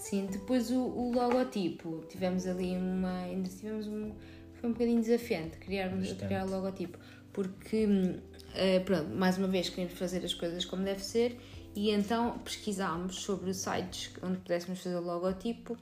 Sim, 0.04 0.26
depois 0.26 0.70
o, 0.70 0.80
o 0.82 1.12
logotipo, 1.14 2.04
tivemos 2.10 2.46
ali 2.46 2.76
uma. 2.76 3.22
Ainda 3.22 3.48
tivemos 3.48 3.86
um. 3.86 4.12
Foi 4.52 4.68
um 4.68 4.72
bocadinho 4.74 5.00
desafiante 5.00 5.56
criarmos, 5.56 6.08
Bastante. 6.08 6.26
criar 6.26 6.44
o 6.44 6.50
logotipo, 6.50 6.98
porque, 7.32 7.88
eh, 8.54 8.80
pronto, 8.80 9.08
mais 9.14 9.38
uma 9.38 9.48
vez 9.48 9.70
queríamos 9.70 9.98
fazer 9.98 10.22
as 10.22 10.34
coisas 10.34 10.66
como 10.66 10.84
deve 10.84 11.02
ser 11.02 11.38
e 11.74 11.90
então 11.90 12.38
pesquisámos 12.38 13.16
sobre 13.16 13.54
sites 13.54 14.12
onde 14.22 14.38
pudéssemos 14.38 14.80
fazer 14.82 14.96
o 14.96 15.00
logotipo 15.00 15.76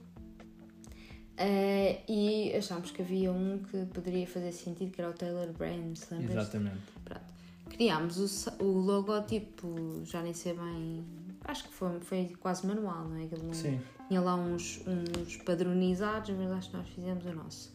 eh, 1.36 2.02
e 2.08 2.54
achámos 2.56 2.92
que 2.92 3.02
havia 3.02 3.32
um 3.32 3.58
que 3.58 3.86
poderia 3.86 4.26
fazer 4.26 4.52
sentido, 4.52 4.92
que 4.92 5.00
era 5.00 5.10
o 5.10 5.14
Taylor 5.14 5.52
Brands, 5.52 6.08
lembras? 6.10 6.36
Exatamente. 6.36 6.78
Pronto. 7.04 7.24
Criámos 7.70 8.18
o, 8.60 8.64
o 8.64 8.68
logotipo, 8.68 10.02
já 10.04 10.22
nem 10.22 10.32
sei 10.32 10.54
bem, 10.54 11.04
acho 11.44 11.64
que 11.68 11.74
foi, 11.74 12.00
foi 12.00 12.32
quase 12.40 12.66
manual, 12.66 13.04
não 13.08 13.16
é? 13.16 13.24
Aquilo 13.24 13.44
não- 13.44 13.52
Sim, 13.54 13.80
tinha 14.08 14.20
lá 14.20 14.34
uns, 14.36 14.80
uns 14.86 15.36
padronizados, 15.38 16.30
mas 16.30 16.50
acho 16.52 16.70
que 16.70 16.76
nós 16.76 16.88
fizemos 16.88 17.24
o 17.24 17.32
nosso. 17.32 17.72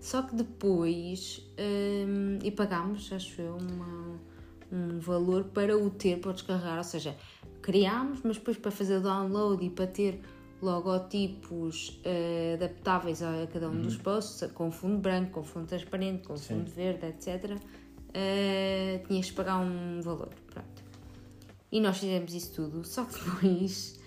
Só 0.00 0.22
que 0.22 0.34
depois, 0.34 1.42
hum, 1.58 2.38
e 2.42 2.50
pagámos, 2.50 3.10
acho 3.12 3.40
eu, 3.40 3.56
uma- 3.56 4.18
um 4.72 4.98
valor 4.98 5.44
para 5.44 5.76
o 5.78 5.88
ter, 5.90 6.20
para 6.20 6.30
o 6.30 6.34
descarregar, 6.34 6.78
ou 6.78 6.84
seja, 6.84 7.16
criámos, 7.62 8.20
mas 8.24 8.36
depois 8.36 8.56
para 8.58 8.70
fazer 8.70 8.96
o 8.96 9.00
download 9.00 9.64
e 9.64 9.70
para 9.70 9.86
ter 9.86 10.20
logotipos 10.60 12.00
eh, 12.04 12.54
adaptáveis 12.54 13.22
a 13.22 13.46
cada 13.52 13.68
um 13.68 13.80
dos 13.82 13.96
posts, 13.96 14.50
com 14.52 14.70
fundo 14.70 14.98
branco, 14.98 15.32
com 15.32 15.44
fundo 15.44 15.66
transparente, 15.66 16.26
com 16.26 16.36
Sim. 16.36 16.54
fundo 16.56 16.70
verde, 16.70 17.06
etc., 17.06 17.56
eh, 18.12 19.02
tinhas 19.06 19.30
que 19.30 19.36
pagar 19.36 19.58
um 19.58 20.00
valor. 20.02 20.30
Pronto. 20.46 20.73
E 21.74 21.80
nós 21.80 21.98
fizemos 21.98 22.32
isso 22.32 22.52
tudo, 22.54 22.84
só 22.84 23.04
que 23.04 23.14
depois 23.18 23.98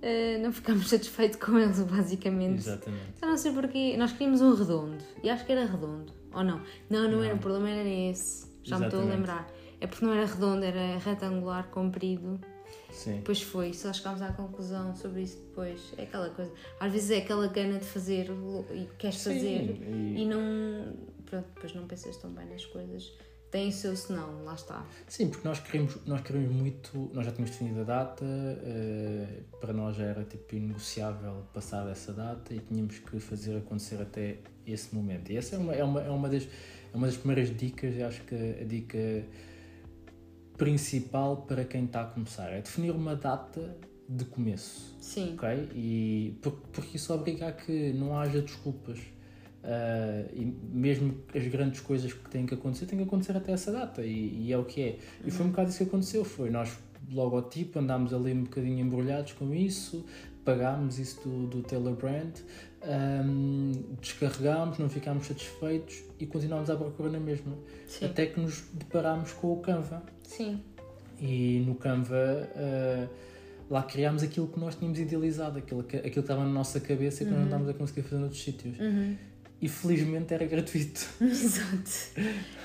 eh, 0.00 0.38
não 0.38 0.50
ficámos 0.52 0.88
satisfeitos 0.88 1.38
com 1.38 1.58
eles, 1.58 1.78
basicamente. 1.82 2.60
exatamente. 2.60 3.12
Eu 3.20 3.28
não 3.28 3.36
sei 3.36 3.52
porquê. 3.52 3.94
Nós 3.98 4.12
queríamos 4.12 4.40
um 4.40 4.54
redondo. 4.54 5.04
E 5.22 5.28
acho 5.28 5.44
que 5.44 5.52
era 5.52 5.66
redondo. 5.66 6.12
Ou 6.32 6.42
não? 6.42 6.62
Não, 6.88 7.10
não, 7.10 7.22
era. 7.22 7.28
Não. 7.34 7.36
O 7.36 7.38
problema 7.38 7.68
era 7.68 7.86
esse. 7.88 8.46
Já 8.62 8.78
me 8.78 8.86
estou 8.86 9.00
a 9.00 9.02
Exatamente. 9.04 9.16
lembrar. 9.28 9.52
É 9.82 9.86
porque 9.86 10.04
não 10.04 10.12
era 10.14 10.24
redondo, 10.26 10.64
era 10.64 10.98
retangular, 10.98 11.68
comprido. 11.68 12.40
Sim. 12.90 13.16
Depois 13.16 13.42
foi. 13.42 13.72
Só 13.74 13.92
chegámos 13.92 14.22
à 14.22 14.32
conclusão 14.32 14.94
sobre 14.96 15.22
isso 15.22 15.36
depois. 15.38 15.92
É 15.98 16.04
aquela 16.04 16.30
coisa. 16.30 16.52
Às 16.80 16.90
vezes 16.92 17.10
é 17.10 17.18
aquela 17.18 17.46
gana 17.48 17.78
de 17.78 17.84
fazer 17.84 18.30
e 18.72 18.88
queres 18.98 19.16
Sim, 19.18 19.34
fazer 19.34 19.62
e- 19.82 20.22
e 20.22 20.24
não. 20.24 20.94
Pronto, 21.26 21.46
depois 21.54 21.74
não 21.74 21.86
pensas 21.86 22.16
tão 22.16 22.30
bem 22.32 22.46
nas 22.48 22.64
coisas. 22.66 23.12
Tem 23.50 23.68
o 23.68 23.72
seu 23.72 23.96
senão, 23.96 24.44
lá 24.44 24.54
está. 24.54 24.86
Sim, 25.08 25.28
porque 25.28 25.46
nós 25.46 25.58
queremos, 25.58 25.96
nós 26.06 26.20
queremos 26.20 26.52
muito, 26.54 27.10
nós 27.12 27.26
já 27.26 27.32
tínhamos 27.32 27.50
definido 27.50 27.80
a 27.80 27.84
data, 27.84 28.24
eh, 28.24 29.40
para 29.60 29.72
nós 29.72 29.96
já 29.96 30.04
era 30.04 30.22
tipo 30.24 30.54
inegociável 30.54 31.44
passar 31.52 31.88
essa 31.90 32.12
data 32.12 32.54
e 32.54 32.60
tínhamos 32.60 32.98
que 33.00 33.18
fazer 33.18 33.56
acontecer 33.56 34.00
até 34.00 34.38
esse 34.64 34.94
momento. 34.94 35.32
E 35.32 35.36
essa 35.36 35.56
é 35.56 35.58
uma, 35.58 35.74
é 35.74 35.82
uma, 35.82 36.00
é 36.00 36.10
uma, 36.10 36.28
das, 36.28 36.44
é 36.44 36.96
uma 36.96 37.08
das 37.08 37.16
primeiras 37.16 37.56
dicas, 37.56 37.96
eu 37.96 38.06
acho 38.06 38.20
que 38.22 38.34
a 38.36 38.64
dica 38.64 39.24
principal 40.56 41.38
para 41.38 41.64
quem 41.64 41.84
está 41.86 42.02
a 42.02 42.04
começar 42.04 42.50
é 42.50 42.60
definir 42.60 42.90
uma 42.92 43.16
data 43.16 43.76
de 44.08 44.24
começo. 44.26 44.96
Sim. 45.00 45.34
Ok? 45.34 45.48
E 45.74 46.38
por- 46.42 46.52
porque 46.72 46.96
isso 46.96 47.12
obriga 47.14 47.48
a 47.48 47.52
que 47.52 47.92
não 47.94 48.16
haja 48.18 48.40
desculpas. 48.42 48.98
Ah, 49.62 50.24
e 50.32 50.44
mesmo 50.44 51.14
as 51.34 51.46
grandes 51.48 51.80
coisas 51.80 52.12
que 52.12 52.28
têm 52.30 52.46
que 52.46 52.54
acontecer, 52.54 52.86
têm 52.86 52.98
que 52.98 53.04
acontecer 53.04 53.36
até 53.36 53.52
essa 53.52 53.70
data. 53.70 54.02
E, 54.02 54.46
e 54.46 54.52
é 54.52 54.58
o 54.58 54.64
que 54.64 54.82
é. 54.82 54.98
E 55.24 55.30
foi 55.30 55.46
um 55.46 55.50
bocado 55.50 55.70
isso 55.70 55.78
que 55.78 55.84
aconteceu. 55.84 56.24
Foi 56.24 56.50
nós, 56.50 56.76
logotipo, 57.10 57.78
andámos 57.78 58.14
ali 58.14 58.32
um 58.32 58.44
bocadinho 58.44 58.80
embrulhados 58.80 59.32
com 59.32 59.54
isso, 59.54 60.04
pagámos 60.44 60.98
isso 60.98 61.20
do, 61.28 61.46
do 61.46 61.62
Taylor 61.62 61.94
Brand, 61.94 62.34
ahm, 62.82 63.72
descarregámos, 64.00 64.78
não 64.78 64.88
ficámos 64.88 65.26
satisfeitos 65.26 66.02
e 66.18 66.26
continuámos 66.26 66.70
à 66.70 66.76
procura 66.76 67.10
na 67.10 67.20
mesma. 67.20 67.52
Sim. 67.86 68.06
Até 68.06 68.26
que 68.26 68.40
nos 68.40 68.62
deparámos 68.72 69.32
com 69.32 69.52
o 69.52 69.56
Canva. 69.60 70.02
Sim. 70.22 70.62
E 71.20 71.62
no 71.66 71.74
Canva 71.74 72.48
ah, 72.56 73.08
lá 73.68 73.82
criámos 73.82 74.22
aquilo 74.22 74.48
que 74.48 74.58
nós 74.58 74.74
tínhamos 74.74 74.98
idealizado, 74.98 75.58
aquilo 75.58 75.84
que, 75.84 75.96
aquilo 75.96 76.12
que 76.12 76.20
estava 76.20 76.42
na 76.42 76.50
nossa 76.50 76.80
cabeça 76.80 77.22
e 77.22 77.26
que 77.26 77.30
nós 77.32 77.40
não 77.40 77.46
estávamos 77.46 77.68
a 77.68 77.74
conseguir 77.74 78.02
fazer 78.02 78.20
noutros 78.20 78.42
sítios. 78.42 78.78
Uhum. 78.80 79.16
E 79.60 79.68
felizmente 79.68 80.32
era 80.32 80.46
gratuito. 80.46 81.06
Exato. 81.20 82.22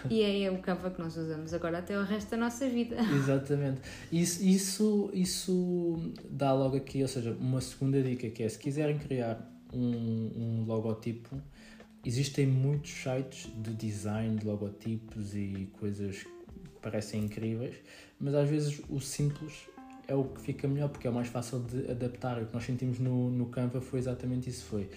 E 0.10 0.22
é 0.22 0.50
o 0.50 0.60
Canva 0.60 0.90
que 0.92 1.02
nós 1.02 1.18
usamos 1.18 1.54
agora 1.54 1.80
até 1.80 2.00
o 2.00 2.04
resto 2.04 2.32
da 2.32 2.38
nossa 2.38 2.70
vida. 2.70 2.96
Exatamente. 3.14 3.82
Isso, 4.12 4.44
isso, 4.44 5.10
isso 5.14 6.14
dá 6.30 6.54
logo 6.54 6.78
aqui, 6.78 7.02
ou 7.02 7.08
seja, 7.08 7.36
uma 7.40 7.60
segunda 7.60 8.02
dica 8.02 8.30
que 8.30 8.44
é 8.44 8.50
se 8.50 8.58
quiserem 8.58 8.98
criar 8.98 9.52
um, 9.74 10.62
um 10.62 10.66
logotipo, 10.66 11.36
existem 12.06 12.48
muitos 12.48 12.92
sites 12.92 13.52
de 13.62 13.74
design 13.74 14.38
de 14.38 14.46
logotipos 14.46 15.36
e 15.36 15.68
coisas 15.74 16.24
que 16.24 16.80
parecem 16.82 17.26
incríveis, 17.26 17.76
mas 18.20 18.34
às 18.36 18.50
vezes 18.50 18.82
o 18.90 19.00
simples 19.02 19.68
é 20.08 20.16
o 20.16 20.24
que 20.24 20.42
fica 20.42 20.68
melhor 20.68 20.90
porque 20.90 21.08
é 21.08 21.10
o 21.10 21.14
mais 21.14 21.28
fácil 21.28 21.60
de 21.60 21.90
adaptar. 21.92 22.42
O 22.42 22.46
que 22.46 22.54
nós 22.54 22.64
sentimos 22.64 23.00
no, 23.00 23.30
no 23.30 23.48
Canva 23.48 23.82
foi 23.82 24.00
exatamente 24.00 24.50
isso. 24.50 24.66
Foi 24.66 24.90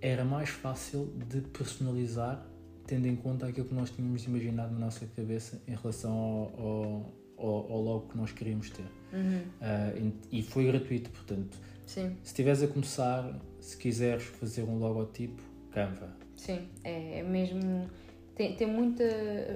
era 0.00 0.24
mais 0.24 0.48
fácil 0.48 1.12
de 1.28 1.40
personalizar 1.40 2.46
tendo 2.86 3.06
em 3.06 3.16
conta 3.16 3.46
aquilo 3.46 3.66
que 3.66 3.74
nós 3.74 3.90
tínhamos 3.90 4.24
imaginado 4.24 4.72
na 4.72 4.78
nossa 4.78 5.06
cabeça 5.06 5.60
em 5.66 5.74
relação 5.74 6.12
ao, 6.12 6.60
ao, 6.60 7.12
ao, 7.36 7.72
ao 7.72 7.82
logo 7.82 8.08
que 8.08 8.16
nós 8.16 8.32
queríamos 8.32 8.70
ter. 8.70 8.86
Uhum. 9.12 9.42
Ah, 9.60 9.92
e 10.30 10.42
foi 10.42 10.66
gratuito, 10.66 11.10
portanto, 11.10 11.58
Sim, 11.84 12.16
se 12.22 12.28
estiveres 12.28 12.62
a 12.62 12.68
começar, 12.68 13.38
se 13.60 13.76
quiseres 13.76 14.24
fazer 14.24 14.62
um 14.62 14.78
logotipo, 14.78 15.42
Canva. 15.70 16.16
sim. 16.36 16.68
É, 16.84 17.18
é 17.18 17.22
mesmo. 17.22 17.90
Tem, 18.34 18.54
tem 18.54 18.66
muita 18.66 19.04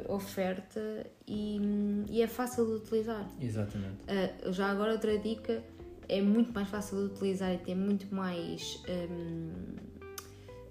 oferta 0.09 1.07
e, 1.27 1.61
e 2.09 2.23
é 2.23 2.27
fácil 2.27 2.67
de 2.67 2.73
utilizar. 2.73 3.31
Exatamente. 3.41 3.97
Ah, 4.09 4.51
já 4.51 4.71
agora, 4.71 4.93
outra 4.93 5.19
dica: 5.19 5.63
é 6.09 6.23
muito 6.23 6.53
mais 6.53 6.69
fácil 6.69 6.97
de 6.99 7.15
utilizar 7.15 7.53
e 7.53 7.59
tem 7.59 7.75
muito 7.75 8.13
mais 8.15 8.83
hum, 8.89 9.77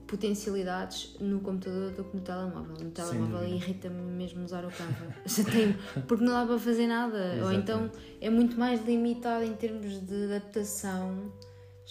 potencialidades 0.09 1.15
no 1.19 1.39
computador 1.39 1.91
do 1.91 2.03
que 2.03 2.17
no 2.17 2.23
telemóvel. 2.23 2.75
No 2.83 2.91
telemóvel 2.91 3.47
irrita-me 3.47 4.01
mesmo 4.01 4.43
usar 4.43 4.65
o 4.65 4.71
Canva. 4.71 5.13
Já 5.25 5.43
tenho, 5.43 5.75
porque 6.07 6.23
não 6.23 6.33
dá 6.33 6.45
para 6.45 6.59
fazer 6.59 6.87
nada. 6.87 7.17
Ou 7.17 7.51
Exatamente. 7.51 7.61
então 7.61 7.91
é 8.19 8.29
muito 8.29 8.59
mais 8.59 8.83
limitado 8.85 9.43
em 9.43 9.53
termos 9.53 9.99
de 10.05 10.25
adaptação. 10.25 11.31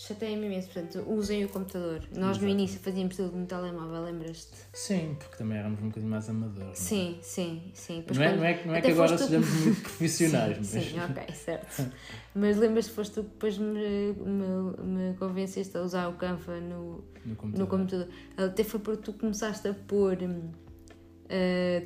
Chateia-me 0.01 0.47
imenso. 0.47 0.69
Portanto, 0.69 1.05
usem 1.11 1.45
o 1.45 1.49
computador. 1.49 2.03
Nós 2.13 2.21
no 2.39 2.45
Exato. 2.45 2.47
início 2.47 2.79
fazíamos 2.79 3.17
tudo 3.17 3.37
no 3.37 3.45
telemóvel, 3.47 4.05
lembras-te? 4.05 4.57
Sim, 4.73 5.17
porque 5.19 5.37
também 5.37 5.59
éramos 5.59 5.81
um 5.83 5.89
bocadinho 5.89 6.09
mais 6.13 6.29
amadores. 6.31 6.61
não 6.63 6.71
é? 6.71 6.75
Sim, 6.77 7.19
sim, 7.21 7.63
sim. 7.75 8.05
Não 8.15 8.23
é, 8.23 8.29
quando- 8.29 8.39
não 8.39 8.45
é, 8.45 8.65
não 8.65 8.75
é 8.77 8.81
que 8.81 8.91
agora 8.93 9.17
tu- 9.17 9.25
sejamos 9.25 9.49
muito 9.61 9.81
profissionais, 9.83 10.65
sim, 10.65 10.77
mas 10.77 10.85
sim, 10.87 11.01
ok, 11.01 11.35
certo. 11.35 11.93
Mas 12.33 12.57
lembras-te, 12.57 12.93
foste 12.93 13.15
tu 13.15 13.25
que 13.25 13.31
depois 13.31 13.59
me, 13.59 14.13
me, 14.13 14.85
me 15.11 15.17
convenceste 15.17 15.77
a 15.77 15.83
usar 15.83 16.07
o 16.07 16.13
Canva 16.13 16.61
no, 16.61 17.03
no 17.27 17.35
computador. 17.35 17.59
no 17.59 17.67
computador. 17.67 18.09
Até 18.37 18.63
foi 18.63 18.79
porque 18.79 19.03
tu 19.03 19.13
começaste 19.15 19.67
a 19.67 19.75
pôr 19.75 20.17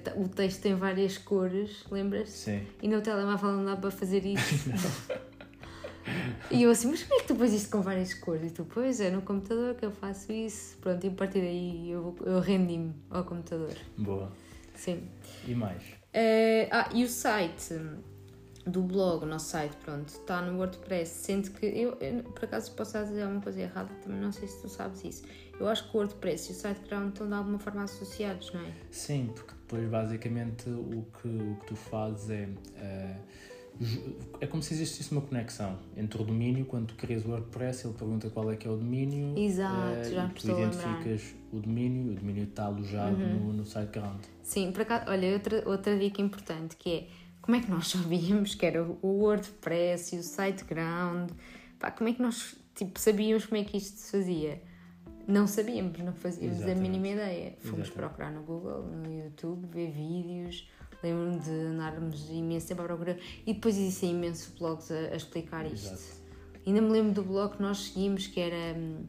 ta- 0.04 0.14
o 0.16 0.28
texto 0.28 0.66
em 0.66 0.74
várias 0.74 1.16
cores, 1.18 1.84
lembras-te? 1.90 2.30
Sim. 2.30 2.62
E 2.82 2.88
no 2.88 3.00
telemóvel 3.00 3.52
não 3.52 3.64
dá 3.64 3.74
para 3.76 3.90
fazer 3.90 4.24
isso. 4.26 4.68
e 6.52 6.62
eu 6.62 6.70
assim, 6.70 6.88
mas 6.88 7.02
como 7.02 7.14
é 7.14 7.22
que 7.22 7.28
tu 7.28 7.34
pões 7.34 7.52
isto 7.52 7.70
com 7.70 7.80
várias 7.82 8.14
cores? 8.14 8.50
E 8.50 8.54
tu, 8.54 8.64
pois 8.64 9.00
é, 9.00 9.10
no 9.10 9.22
computador 9.22 9.74
que 9.74 9.84
eu 9.84 9.90
faço 9.90 10.32
isso. 10.32 10.76
Pronto, 10.78 11.04
e 11.04 11.08
a 11.08 11.12
partir 11.12 11.40
daí 11.40 11.90
eu, 11.90 12.14
eu 12.24 12.40
rendi-me 12.40 12.94
ao 13.10 13.24
computador. 13.24 13.74
Boa. 13.98 14.30
Sim. 14.74 15.08
E 15.46 15.54
mais? 15.54 15.82
Eh, 16.12 16.68
ah, 16.70 16.88
e 16.92 17.04
o 17.04 17.08
site? 17.08 17.74
do 18.64 18.80
blog, 18.82 19.24
o 19.24 19.26
nosso 19.26 19.50
site, 19.50 19.76
pronto, 19.78 20.06
está 20.08 20.40
no 20.40 20.56
WordPress, 20.58 21.10
sendo 21.24 21.50
que 21.50 21.66
eu, 21.66 21.96
eu, 22.00 22.22
por 22.22 22.44
acaso 22.44 22.70
posso 22.76 22.96
dizer 22.96 23.22
alguma 23.22 23.40
coisa 23.40 23.60
errada, 23.60 23.92
também 24.04 24.20
não 24.20 24.30
sei 24.30 24.46
se 24.46 24.62
tu 24.62 24.68
sabes 24.68 25.04
isso. 25.04 25.24
Eu 25.58 25.66
acho 25.68 25.90
que 25.90 25.96
o 25.96 25.98
WordPress 25.98 26.48
e 26.50 26.52
o 26.52 26.54
SiteGround 26.54 27.08
estão 27.08 27.26
de 27.26 27.34
alguma 27.34 27.58
forma 27.58 27.82
associados, 27.82 28.52
não 28.52 28.60
é? 28.60 28.72
Sim, 28.90 29.32
porque 29.34 29.52
depois 29.52 29.88
basicamente 29.88 30.68
o 30.70 31.04
que, 31.20 31.26
o 31.28 31.56
que 31.60 31.66
tu 31.66 31.74
fazes 31.74 32.30
é. 32.30 32.46
ju- 32.46 33.51
é 34.40 34.46
como 34.46 34.62
se 34.62 34.74
existisse 34.74 35.12
uma 35.12 35.20
conexão 35.20 35.78
entre 35.96 36.20
o 36.20 36.24
domínio, 36.24 36.64
quando 36.64 36.88
tu 36.88 36.94
crias 36.94 37.24
o 37.24 37.30
WordPress, 37.30 37.86
ele 37.86 37.94
pergunta 37.94 38.30
qual 38.30 38.50
é 38.50 38.56
que 38.56 38.66
é 38.66 38.70
o 38.70 38.76
domínio. 38.76 39.36
Exato, 39.36 39.98
eh, 39.98 40.10
já 40.10 40.26
e 40.26 40.28
tu 40.30 40.50
a. 40.50 40.54
Uhum. 40.54 40.62
identificas 40.62 41.34
o 41.52 41.60
domínio, 41.60 42.12
o 42.12 42.14
domínio 42.14 42.44
está 42.44 42.64
alojado 42.64 43.16
no, 43.16 43.52
no 43.52 43.64
SiteGround. 43.64 44.20
Sim, 44.42 44.72
por 44.72 44.82
acaso, 44.82 45.10
olha, 45.10 45.32
outra, 45.32 45.68
outra 45.68 45.98
dica 45.98 46.20
importante 46.20 46.76
que 46.76 46.90
é 46.90 47.08
como 47.40 47.56
é 47.56 47.60
que 47.60 47.70
nós 47.70 47.88
sabíamos 47.90 48.54
que 48.54 48.64
era 48.64 48.82
o 48.82 48.98
WordPress 49.02 50.14
e 50.14 50.18
o 50.18 50.22
SiteGround? 50.22 51.32
Pá, 51.78 51.90
como 51.90 52.08
é 52.08 52.12
que 52.12 52.22
nós 52.22 52.56
tipo, 52.74 52.98
sabíamos 52.98 53.46
como 53.46 53.60
é 53.60 53.64
que 53.64 53.76
isto 53.76 53.98
se 53.98 54.12
fazia? 54.12 54.62
Não 55.26 55.46
sabíamos, 55.46 55.98
não 55.98 56.12
fazíamos 56.12 56.56
a 56.56 56.64
Exatamente. 56.64 56.80
mínima 56.80 57.08
ideia. 57.08 57.54
Fomos 57.60 57.86
Exatamente. 57.86 57.92
procurar 57.92 58.30
no 58.32 58.42
Google, 58.42 58.82
no 58.82 59.12
YouTube, 59.12 59.66
ver 59.68 59.90
vídeos. 59.90 60.68
Lembro-me 61.02 61.38
de 61.40 61.50
andarmos 61.50 62.30
imenso 62.30 62.68
tempo 62.68 62.82
à 62.82 62.84
procura 62.84 63.18
e 63.46 63.54
depois 63.54 63.76
existem 63.76 64.10
imensos 64.12 64.48
blogs 64.58 64.90
a, 64.90 64.94
a 64.94 65.16
explicar 65.16 65.64
isto. 65.66 65.86
Exato. 65.92 66.22
Ainda 66.66 66.80
me 66.80 66.90
lembro 66.90 67.12
do 67.12 67.22
blog 67.24 67.56
que 67.56 67.62
nós 67.62 67.78
seguimos, 67.78 68.26
que 68.28 68.38
era, 68.40 68.78
hum, 68.78 69.04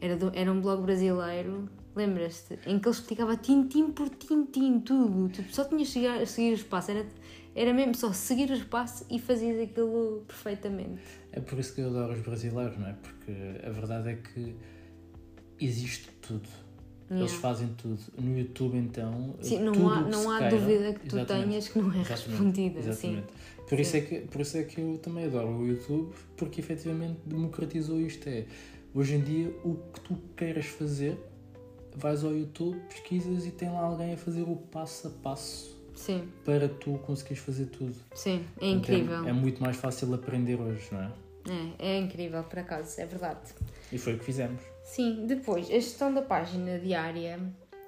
era, 0.00 0.16
do- 0.16 0.30
era 0.34 0.52
um 0.52 0.60
blog 0.60 0.82
brasileiro, 0.82 1.68
lembras-te? 1.96 2.54
Em 2.64 2.78
que 2.78 2.86
ele 2.88 2.94
explicava 2.94 3.36
tintim 3.36 3.90
por 3.90 4.08
tintim 4.08 4.78
tudo. 4.80 5.28
Tipo, 5.30 5.52
só 5.52 5.64
tinhas 5.64 5.88
de 5.88 6.26
seguir 6.26 6.50
o 6.52 6.54
espaço, 6.54 6.92
era, 6.92 7.04
era 7.56 7.74
mesmo 7.74 7.96
só 7.96 8.12
seguir 8.12 8.48
o 8.50 8.54
espaço 8.54 9.04
e 9.10 9.18
fazias 9.18 9.60
aquilo 9.60 10.24
perfeitamente. 10.28 11.02
É 11.32 11.40
por 11.40 11.58
isso 11.58 11.74
que 11.74 11.80
eu 11.80 11.88
adoro 11.88 12.12
os 12.12 12.20
brasileiros, 12.20 12.78
não 12.78 12.86
é? 12.86 12.92
Porque 12.92 13.32
a 13.66 13.70
verdade 13.70 14.10
é 14.10 14.14
que 14.14 14.54
existe 15.60 16.08
tudo. 16.22 16.48
Eles 17.10 17.22
Yeah. 17.32 17.40
fazem 17.40 17.68
tudo. 17.76 17.98
No 18.18 18.38
YouTube, 18.38 18.76
então. 18.78 19.34
Sim, 19.40 19.58
não 19.60 19.88
há, 19.90 20.00
não 20.02 20.30
há 20.30 20.38
queira- 20.38 20.56
dúvida 20.56 20.92
que 20.94 21.08
tu 21.08 21.16
Exatamente. 21.16 21.48
tenhas 21.48 21.68
que 21.68 21.78
não 21.80 21.92
é 21.92 22.00
Exatamente, 22.00 22.28
respondida. 22.30 22.82
Sim. 22.82 22.88
Exatamente. 22.90 23.26
Por, 23.68 23.80
isso 23.80 23.96
é 23.96 24.00
que, 24.00 24.20
por 24.20 24.40
isso 24.40 24.56
é 24.56 24.62
que 24.62 24.80
eu 24.80 24.98
também 24.98 25.24
adoro 25.24 25.48
o 25.48 25.66
YouTube, 25.66 26.12
porque 26.36 26.60
efetivamente 26.60 27.18
democratizou 27.26 28.00
isto. 28.00 28.28
É, 28.28 28.44
hoje 28.94 29.14
em 29.16 29.20
dia, 29.20 29.48
o 29.64 29.74
que 29.92 30.00
tu 30.02 30.16
queiras 30.36 30.66
fazer, 30.66 31.18
vais 31.96 32.22
ao 32.24 32.32
YouTube, 32.32 32.78
pesquisas 32.88 33.44
e 33.44 33.50
tem 33.50 33.68
lá 33.70 33.80
alguém 33.80 34.14
a 34.14 34.16
fazer 34.16 34.42
o 34.42 34.54
passo 34.56 35.08
a 35.08 35.10
passo 35.10 35.76
Sim, 35.96 36.28
para 36.44 36.68
tu 36.68 36.92
conseguires 37.04 37.42
fazer 37.42 37.66
tudo. 37.66 37.94
sim, 38.14 38.44
é 38.60 38.68
Então, 38.68 38.78
incrível. 38.78 39.26
É 39.28 39.32
muito 39.32 39.60
mais 39.60 39.76
fácil 39.76 40.14
aprender 40.14 40.54
hoje, 40.60 40.88
não 40.92 41.00
é? 41.00 41.10
É, 41.80 41.96
é 41.96 41.98
incrível, 41.98 42.42
por 42.44 42.58
acaso, 42.60 43.00
é 43.00 43.06
verdade. 43.06 43.40
E 43.92 43.98
foi 43.98 44.14
o 44.14 44.18
que 44.18 44.24
fizemos. 44.24 44.60
Sim, 44.92 45.24
depois, 45.26 45.68
a 45.68 45.74
gestão 45.74 46.12
da 46.12 46.20
página 46.22 46.78
diária 46.78 47.38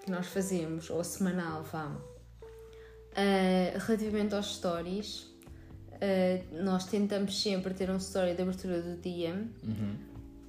que 0.05 0.11
nós 0.11 0.27
fazemos, 0.29 0.89
ou 0.89 1.03
semanal, 1.03 1.65
vá, 1.65 1.97
ah, 3.17 3.79
relativamente 3.87 4.35
aos 4.35 4.55
stories, 4.57 5.29
ah, 5.95 6.45
nós 6.63 6.87
tentamos 6.87 7.41
sempre 7.43 7.75
ter 7.75 7.91
um 7.91 7.97
story 7.97 8.35
de 8.35 8.43
abertura 8.43 8.81
do 8.81 8.97
dia 9.01 9.35
Uhum. 9.65 9.97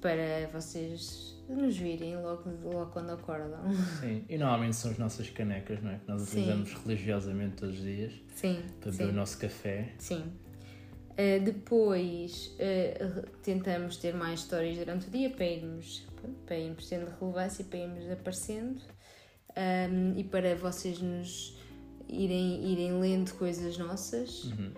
para 0.00 0.48
vocês 0.52 1.34
nos 1.48 1.76
virem 1.76 2.16
logo, 2.22 2.48
logo 2.62 2.90
quando 2.92 3.10
acordam. 3.10 3.60
Sim, 4.00 4.24
e 4.28 4.38
normalmente 4.38 4.76
são 4.76 4.92
as 4.92 4.98
nossas 4.98 5.28
canecas, 5.30 5.82
não 5.82 5.90
é? 5.90 5.98
Que 5.98 6.08
nós 6.08 6.22
Sim. 6.22 6.38
utilizamos 6.40 6.72
religiosamente 6.84 7.56
todos 7.56 7.74
os 7.76 7.82
dias 7.82 8.12
Sim, 8.34 8.62
para 8.80 8.92
beber 8.92 9.04
o 9.04 9.08
sim, 9.08 9.12
nosso 9.14 9.38
café. 9.38 9.92
sim. 9.98 10.24
Ah, 11.10 11.38
depois 11.44 12.56
tentamos 13.42 13.96
ter 13.96 14.14
mais 14.14 14.40
histórias 14.40 14.76
durante 14.78 15.08
o 15.08 15.10
dia 15.10 15.30
para 15.30 15.44
irmos, 15.46 16.06
para 16.46 16.58
irmos 16.58 16.88
tendo 16.88 17.10
relevância 17.20 17.62
e 17.62 17.64
para 17.64 17.78
irmos 17.78 18.10
aparecendo 18.10 18.80
um, 19.56 20.18
e 20.18 20.24
para 20.24 20.54
vocês 20.56 21.00
nos 21.00 21.56
irem, 22.08 22.72
irem 22.72 23.00
lendo 23.00 23.32
coisas 23.34 23.78
nossas. 23.78 24.44
Uhum. 24.44 24.72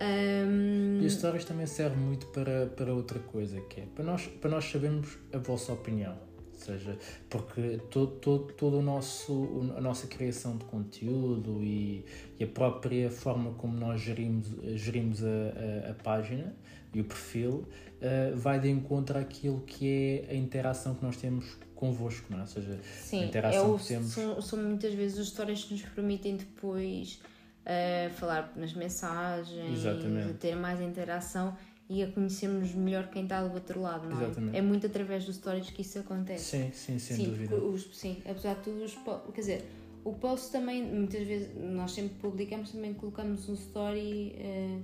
Um, 0.00 1.00
E 1.00 1.06
as 1.06 1.12
histórias 1.12 1.44
também 1.44 1.66
servem 1.66 1.98
muito 1.98 2.26
para, 2.28 2.66
para 2.66 2.92
outra 2.92 3.18
coisa, 3.18 3.60
que 3.62 3.80
é 3.80 3.86
para 3.86 4.04
nós, 4.04 4.26
para 4.26 4.50
nós 4.50 4.64
sabermos 4.64 5.18
a 5.32 5.38
vossa 5.38 5.72
opinião. 5.72 6.16
Ou 6.52 6.58
seja, 6.58 6.98
porque 7.28 7.78
todo, 7.90 8.12
todo, 8.12 8.52
todo 8.54 8.78
o 8.78 8.82
nosso, 8.82 9.72
a 9.76 9.80
nossa 9.80 10.06
criação 10.06 10.56
de 10.56 10.64
conteúdo 10.64 11.62
e, 11.62 12.04
e 12.38 12.44
a 12.44 12.46
própria 12.46 13.10
forma 13.10 13.52
como 13.54 13.76
nós 13.76 14.00
gerimos, 14.00 14.46
gerimos 14.74 15.22
a, 15.22 15.28
a, 15.28 15.90
a 15.90 15.94
página 15.94 16.54
e 16.94 17.00
o 17.00 17.04
perfil 17.04 17.66
eh, 18.06 18.32
vai 18.34 18.60
de 18.60 18.68
encontro 18.68 19.18
àquilo 19.18 19.62
que 19.62 20.24
é 20.28 20.32
a 20.32 20.34
interação 20.34 20.94
que 20.94 21.02
nós 21.02 21.16
temos 21.16 21.56
convosco, 21.74 22.26
não 22.30 22.38
é? 22.38 22.40
Ou 22.42 22.46
seja, 22.46 22.74
a 22.74 22.82
sim, 23.02 23.24
interação 23.24 23.64
é 23.64 23.74
o- 23.74 23.78
que 23.78 23.86
temos. 23.88 24.12
são, 24.12 24.42
são 24.42 24.58
muitas 24.62 24.92
vezes 24.92 25.18
as 25.18 25.26
histórias 25.26 25.64
que 25.64 25.72
nos 25.72 25.82
permitem 25.82 26.36
depois 26.36 27.18
uh, 27.64 28.10
falar 28.14 28.52
nas 28.56 28.74
mensagens, 28.74 29.78
Exatamente. 29.78 30.30
a 30.30 30.34
ter 30.34 30.54
mais 30.54 30.80
interação 30.80 31.56
e 31.88 32.02
a 32.02 32.06
conhecermos 32.10 32.72
melhor 32.74 33.08
quem 33.08 33.24
está 33.24 33.42
do 33.46 33.54
outro 33.54 33.80
lado, 33.80 34.08
não 34.08 34.20
é? 34.20 34.24
Exatamente. 34.24 34.56
É 34.56 34.62
muito 34.62 34.86
através 34.86 35.24
dos 35.24 35.36
stories 35.36 35.70
que 35.70 35.82
isso 35.82 35.98
acontece. 35.98 36.44
Sim, 36.44 36.70
sim, 36.72 36.98
sem 36.98 37.16
sim, 37.16 37.24
dúvida. 37.24 37.54
os- 37.56 37.88
sim, 37.96 38.22
apesar 38.28 38.54
de 38.56 38.62
tudo, 38.62 38.84
os, 38.84 38.94
quer 39.34 39.40
dizer, 39.40 39.64
o 40.04 40.12
post 40.12 40.52
também, 40.52 40.82
muitas 40.82 41.26
vezes, 41.26 41.48
nós 41.56 41.92
sempre 41.92 42.14
publicamos, 42.18 42.70
também 42.72 42.92
colocamos 42.94 43.48
um 43.48 43.54
story 43.54 44.34
eh, 44.36 44.78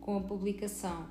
com 0.00 0.16
a 0.18 0.20
publicação. 0.20 1.06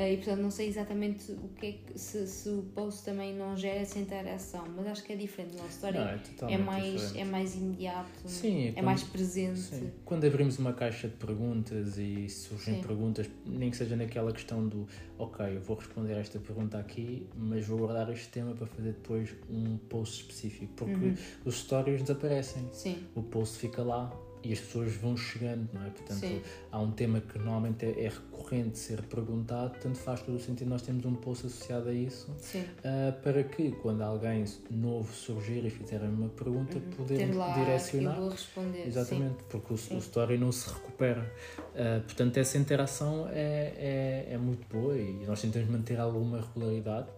Eh, 0.00 0.12
e 0.12 0.16
portanto, 0.18 0.38
não 0.42 0.50
sei 0.52 0.68
exatamente 0.68 1.32
o 1.32 1.48
que 1.58 1.66
é 1.66 1.72
que, 1.72 1.98
se, 1.98 2.24
se 2.28 2.48
o 2.48 2.62
post 2.72 3.04
também 3.04 3.34
não 3.34 3.56
gera 3.56 3.80
essa 3.80 3.98
interação, 3.98 4.64
mas 4.76 4.86
acho 4.86 5.02
que 5.02 5.12
é 5.12 5.16
diferente. 5.16 5.56
O 5.56 5.58
nosso 5.58 5.70
story 5.70 5.98
Não, 5.98 6.48
é 6.48 6.54
é, 6.54 6.56
mais, 6.58 6.84
diferente. 6.92 7.18
é 7.18 7.24
mais 7.24 7.56
imediato, 7.56 8.28
Sim, 8.28 8.66
é 8.66 8.68
é 8.68 8.72
como- 8.74 8.86
mais 8.86 9.02
presente. 9.02 9.58
Sim. 9.58 9.90
Quando 10.04 10.24
abrimos 10.24 10.56
uma 10.60 10.72
caixa 10.72 11.08
de 11.08 11.16
perguntas 11.16 11.98
e 11.98 12.28
surgem 12.28 12.76
Sim. 12.76 12.80
perguntas, 12.80 13.28
nem 13.44 13.72
que 13.72 13.76
seja 13.76 13.96
naquela 13.96 14.30
questão 14.30 14.68
do 14.68 14.86
ok, 15.18 15.56
eu 15.56 15.60
vou 15.62 15.76
responder 15.76 16.12
esta 16.16 16.38
pergunta 16.38 16.78
aqui, 16.78 17.26
mas 17.34 17.66
vou 17.66 17.78
guardar 17.78 18.08
este 18.12 18.28
tema 18.28 18.54
para 18.54 18.68
fazer 18.68 18.92
depois 18.92 19.34
um 19.50 19.78
post 19.88 20.20
específico, 20.22 20.72
porque 20.76 20.94
Uhum. 21.06 21.14
os 21.44 21.56
stories 21.58 22.02
desaparecem, 22.02 22.68
Sim, 22.72 23.04
o 23.16 23.22
post 23.24 23.58
fica 23.58 23.82
lá 23.82 24.16
e 24.42 24.52
as 24.52 24.60
pessoas 24.60 24.94
vão 24.94 25.16
chegando, 25.16 25.68
não 25.72 25.84
é? 25.84 25.90
Portanto, 25.90 26.20
Sim. 26.20 26.42
há 26.70 26.80
um 26.80 26.90
tema 26.92 27.20
que 27.20 27.38
normalmente 27.38 27.84
é, 27.84 28.04
é 28.04 28.08
recorrente 28.08 28.78
ser 28.78 29.02
perguntado, 29.02 29.70
portanto 29.70 29.96
faz 29.96 30.22
todo 30.22 30.36
o 30.36 30.40
sentido 30.40 30.68
nós 30.68 30.82
temos 30.82 31.04
um 31.04 31.14
post 31.14 31.46
associado 31.46 31.88
a 31.88 31.92
isso. 31.92 32.34
sim. 32.40 32.64
ah, 32.84 33.12
para 33.22 33.42
que 33.44 33.72
quando 33.72 34.02
alguém 34.02 34.44
novo 34.70 35.12
surgir 35.12 35.64
e 35.64 35.70
fizer 35.70 36.00
uma 36.02 36.28
pergunta, 36.28 36.78
poder 36.96 37.18
Uhum. 37.18 37.30
Ter 37.30 37.34
lá, 37.34 37.52
direcionar 37.52 38.14
eu 38.14 38.20
vou 38.22 38.30
responder. 38.30 38.86
Exatamente, 38.86 39.36
porque 39.48 39.72
o, 39.72 39.76
o 39.76 39.98
story 39.98 40.38
não 40.38 40.52
se 40.52 40.68
recupera. 40.68 41.32
Uh, 41.58 42.00
portanto, 42.02 42.36
essa 42.36 42.58
interação 42.58 43.28
é, 43.30 44.26
é, 44.28 44.34
é 44.34 44.38
muito 44.38 44.66
boa 44.68 44.96
e 44.96 45.24
nós 45.26 45.40
tentamos 45.40 45.68
manter 45.68 45.98
alguma 45.98 46.40
regularidade. 46.40 47.08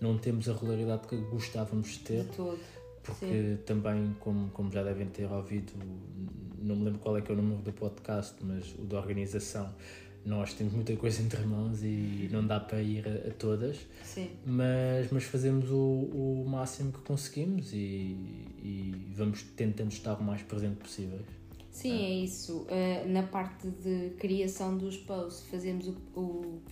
Não 0.00 0.16
temos 0.16 0.48
a 0.48 0.52
regularidade 0.52 1.08
que 1.08 1.16
gostávamos 1.16 1.88
de 1.88 1.94
Sim, 1.94 2.04
ter, 2.04 2.24
de 2.24 2.58
porque 3.02 3.58
também, 3.64 4.14
como, 4.20 4.50
como 4.50 4.70
já 4.70 4.82
devem 4.82 5.06
ter 5.06 5.30
ouvido, 5.30 5.72
não 6.68 6.76
me 6.76 6.84
lembro 6.84 7.00
qual 7.00 7.16
é 7.16 7.20
que 7.22 7.30
é 7.30 7.34
o 7.34 7.36
número 7.36 7.62
do 7.62 7.72
podcast, 7.72 8.34
mas 8.42 8.72
o 8.78 8.82
da 8.82 8.98
organização, 8.98 9.72
nós 10.24 10.52
temos 10.52 10.72
muita 10.74 10.94
coisa 10.96 11.22
entre 11.22 11.40
mãos 11.46 11.82
e 11.82 12.28
não 12.30 12.46
dá 12.46 12.60
para 12.60 12.82
ir 12.82 13.06
a, 13.08 13.28
a 13.28 13.32
todas 13.32 13.78
Sim. 14.02 14.28
mas, 14.44 15.10
mas 15.10 15.24
fazemos 15.24 15.70
o, 15.70 15.76
o 15.76 16.44
máximo 16.46 16.92
que 16.92 16.98
conseguimos 17.00 17.72
e, 17.72 18.16
e 18.62 18.94
vamos 19.14 19.42
tentando 19.56 19.90
estar 19.92 20.14
o 20.14 20.22
mais 20.22 20.42
presente 20.42 20.76
possível. 20.76 21.20
Sim, 21.70 22.04
é 22.04 22.10
isso. 22.24 22.62
Uh, 22.66 23.08
na 23.08 23.22
parte 23.22 23.68
de 23.68 24.10
criação 24.18 24.76
dos 24.76 24.96
posts, 24.96 25.46
fazemos 25.48 25.86
o, 25.88 25.94
o- 26.16 26.62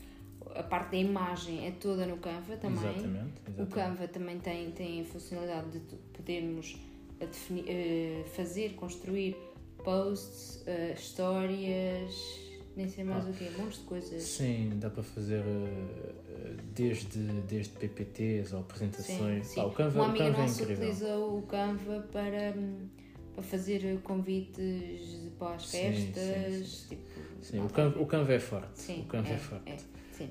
a 0.55 0.63
parte 0.63 0.91
da 0.93 0.97
imagem 0.97 1.67
é 1.67 1.71
toda 1.71 2.07
no 2.07 2.17
Canva 2.17 2.57
também. 2.57 2.79
Exatamente. 2.91 3.33
O 3.47 3.51
exatamente. 3.63 3.71
Canva 3.75 4.09
também 4.09 4.39
tem, 4.41 4.71
tem 4.73 5.01
a 5.03 5.05
funcionalidade 5.05 5.71
de 5.79 5.97
podermos 6.13 6.77
eh, 7.21 8.25
fazer, 8.35 8.75
construir 8.75 9.37
posts, 9.91 10.63
eh, 10.67 10.93
histórias, 10.99 12.13
nem 12.77 12.89
sei 12.89 13.05
mais 13.05 13.25
Ah. 13.25 13.31
o 13.31 13.33
quê, 13.33 13.49
montes 13.57 13.79
de 13.79 13.85
coisas. 13.85 14.21
Sim, 14.23 14.73
dá 14.81 14.91
para 14.91 15.05
fazer 15.05 15.45
eh, 15.47 16.57
desde, 16.75 17.19
desde 17.49 17.73
PPTs 17.79 18.53
ou 18.53 18.61
apresentações. 18.63 19.47
sim. 19.47 19.55
Pá, 19.55 19.65
o 19.67 19.71
Canva, 19.71 19.99
Uma 20.01 20.07
o 20.07 20.11
amiga 20.11 20.25
Canva 20.25 20.39
é 20.39 20.43
nossa 20.43 20.63
incrível. 20.63 20.85
utilizou 20.89 21.39
o 21.39 21.43
Canva 21.43 22.01
para, 22.13 22.55
hum, 22.59 22.89
para 23.33 23.43
fazer 23.45 24.01
convites 24.03 25.31
para 25.39 25.55
as 25.55 25.67
Sim, 25.69 25.79
festas. 25.79 26.67
sim, 26.69 26.89
Tipo, 26.97 27.07
Sim, 27.43 27.59
ah, 27.61 27.65
o 27.65 27.71
Canva, 27.71 28.03
o 28.03 28.07
Canva 28.07 28.33
é 28.33 28.41
forte. 28.41 28.81
Sim, 28.81 29.01
o 29.03 29.05
Canva 29.05 29.29
é, 29.29 29.33
é, 29.35 29.39
forte. 29.39 29.71
é, 29.71 29.77
sim. 30.13 30.31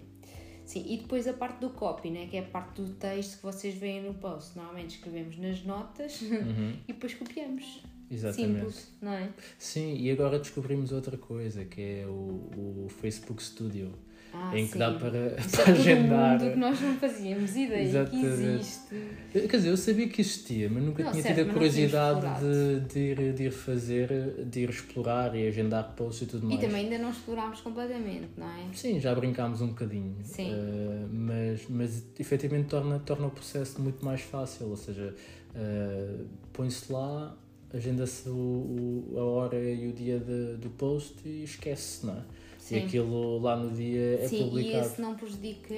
Sim, 0.65 0.83
e 0.87 0.97
depois 0.97 1.27
a 1.27 1.33
parte 1.33 1.59
do 1.59 1.69
copy, 1.69 2.09
né? 2.09 2.27
que 2.27 2.35
é 2.35 2.39
a 2.41 2.43
parte 2.43 2.81
do 2.81 2.89
texto 2.95 3.37
que 3.37 3.43
vocês 3.43 3.73
veem 3.75 4.01
no 4.03 4.15
post. 4.15 4.57
Normalmente 4.57 4.95
escrevemos 4.97 5.37
nas 5.37 5.63
notas 5.63 6.19
Uhum. 6.21 6.73
e 6.87 6.91
depois 6.93 7.13
copiamos. 7.13 7.81
Exatamente. 8.09 8.55
simples, 8.57 8.91
não 9.01 9.11
é? 9.13 9.29
Sim, 9.57 9.95
e 9.97 10.11
agora 10.11 10.37
descobrimos 10.39 10.91
outra 10.91 11.17
coisa, 11.17 11.65
que 11.65 11.81
é 11.81 12.05
o, 12.07 12.85
o 12.85 12.87
Facebook 13.01 13.41
Studio, 13.41 13.93
Ah, 14.33 14.51
em 14.55 14.65
que 14.67 14.73
sim. 14.73 14.79
dá 14.79 14.91
para, 14.91 15.35
Isso 15.39 15.57
para 15.57 15.71
é 15.71 15.73
agendar. 15.75 16.39
mundo 16.39 16.51
que 16.51 16.59
nós 16.59 16.81
não 16.81 16.95
fazíamos 16.97 17.55
ideia 17.55 18.05
que 18.05 18.15
Exatamente. 18.15 18.57
existe. 18.57 18.95
Quer 19.31 19.47
dizer, 19.57 19.69
eu 19.69 19.77
sabia 19.77 20.07
que 20.07 20.21
existia, 20.21 20.69
mas 20.69 20.83
nunca 20.83 21.03
Não, 21.03 21.11
tinha 21.11 21.23
certo, 21.23 21.37
tido 21.39 21.49
a 21.49 21.53
curiosidade 21.53 22.39
de, 22.39 22.79
de, 22.93 22.99
ir, 22.99 23.33
de 23.33 23.43
ir 23.45 23.51
fazer, 23.51 24.45
de 24.45 24.59
ir 24.61 24.69
explorar 24.69 25.35
e 25.35 25.47
agendar 25.47 25.93
posts 25.95 26.21
e 26.27 26.31
tudo 26.31 26.45
E 26.45 26.49
mais. 26.49 26.61
também 26.61 26.85
ainda 26.85 26.97
não 26.99 27.09
explorámos 27.11 27.59
completamente, 27.61 28.29
não 28.37 28.47
é? 28.47 28.67
Sim, 28.73 28.99
já 28.99 29.13
brincámos 29.15 29.61
um 29.61 29.67
bocadinho, 29.69 30.15
Sim. 30.23 30.51
eh, 30.51 31.05
mas, 31.11 31.65
mas 31.69 32.03
efetivamente 32.19 32.67
torna, 32.67 32.99
torna 32.99 33.27
o 33.27 33.31
processo 33.31 33.81
muito 33.81 34.05
mais 34.05 34.21
fácil, 34.21 34.67
ou 34.67 34.77
seja, 34.77 35.13
eh, 35.53 36.19
põe-se 36.53 36.91
lá, 36.93 37.35
agenda-se 37.73 38.27
a 38.29 39.21
hora 39.21 39.57
e 39.59 39.87
o 39.87 39.93
dia 39.93 40.19
de- 40.19 40.57
do 40.57 40.69
post 40.71 41.15
e 41.25 41.43
esquece, 41.43 42.05
não 42.05 42.17
é? 42.17 42.21
Sim. 42.59 42.77
E 42.77 42.79
aquilo 42.85 43.39
lá 43.39 43.55
no 43.55 43.69
dia 43.69 44.19
é 44.21 44.27
Sim, 44.27 44.41
e 44.41 44.43
publicado. 44.49 44.85
esse 44.87 44.99
não 45.01 45.15
prejudica 45.15 45.75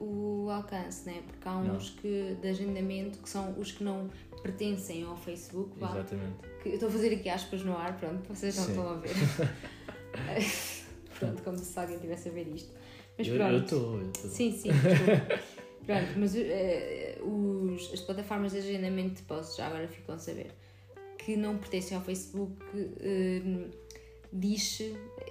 o 0.00 0.48
alcance, 0.50 1.04
né? 1.06 1.22
porque 1.26 1.46
há 1.46 1.60
Não. 1.60 1.76
uns 1.76 1.90
que, 1.90 2.34
de 2.40 2.48
agendamento 2.48 3.18
que 3.18 3.28
são 3.28 3.52
os 3.58 3.72
que 3.72 3.84
não 3.84 4.08
pertencem 4.42 5.02
ao 5.04 5.16
Facebook. 5.18 5.78
Vá, 5.78 5.90
Exatamente. 5.90 6.36
que 6.62 6.68
eu 6.70 6.74
estou 6.74 6.88
a 6.88 6.92
fazer 6.92 7.14
aqui 7.14 7.28
aspas 7.28 7.62
no 7.62 7.76
ar, 7.76 7.98
pronto, 7.98 8.26
vocês 8.34 8.56
não 8.56 8.64
Sim. 8.64 8.70
estão 8.70 8.88
a 8.88 8.94
ver. 8.94 9.12
pronto, 11.18 11.42
como 11.42 11.58
se 11.58 11.78
alguém 11.78 11.96
estivesse 11.96 12.28
a 12.28 12.32
ver 12.32 12.48
isto. 12.54 12.70
Mas 13.18 13.28
Eu- 13.28 13.36
pronto. 13.36 13.52
Eu 13.52 13.58
estou, 13.60 14.00
eu 14.00 14.06
estou. 14.10 14.30
Sim, 14.30 14.52
sim, 14.52 14.70
desculpa. 14.70 15.40
Pronto, 15.84 16.08
mas 16.16 16.34
eh, 16.34 17.18
os, 17.22 17.92
as 17.92 18.00
plataformas 18.00 18.52
de 18.52 18.58
agendamento 18.58 19.16
de 19.16 19.22
posts 19.24 19.54
já 19.58 19.66
agora 19.66 19.86
ficam 19.86 20.14
a 20.14 20.18
saber 20.18 20.50
que 21.24 21.36
não 21.36 21.56
pertencem 21.58 21.96
ao 21.96 22.02
Facebook. 22.02 22.56
eh, 23.00 23.68
diz 24.36 24.80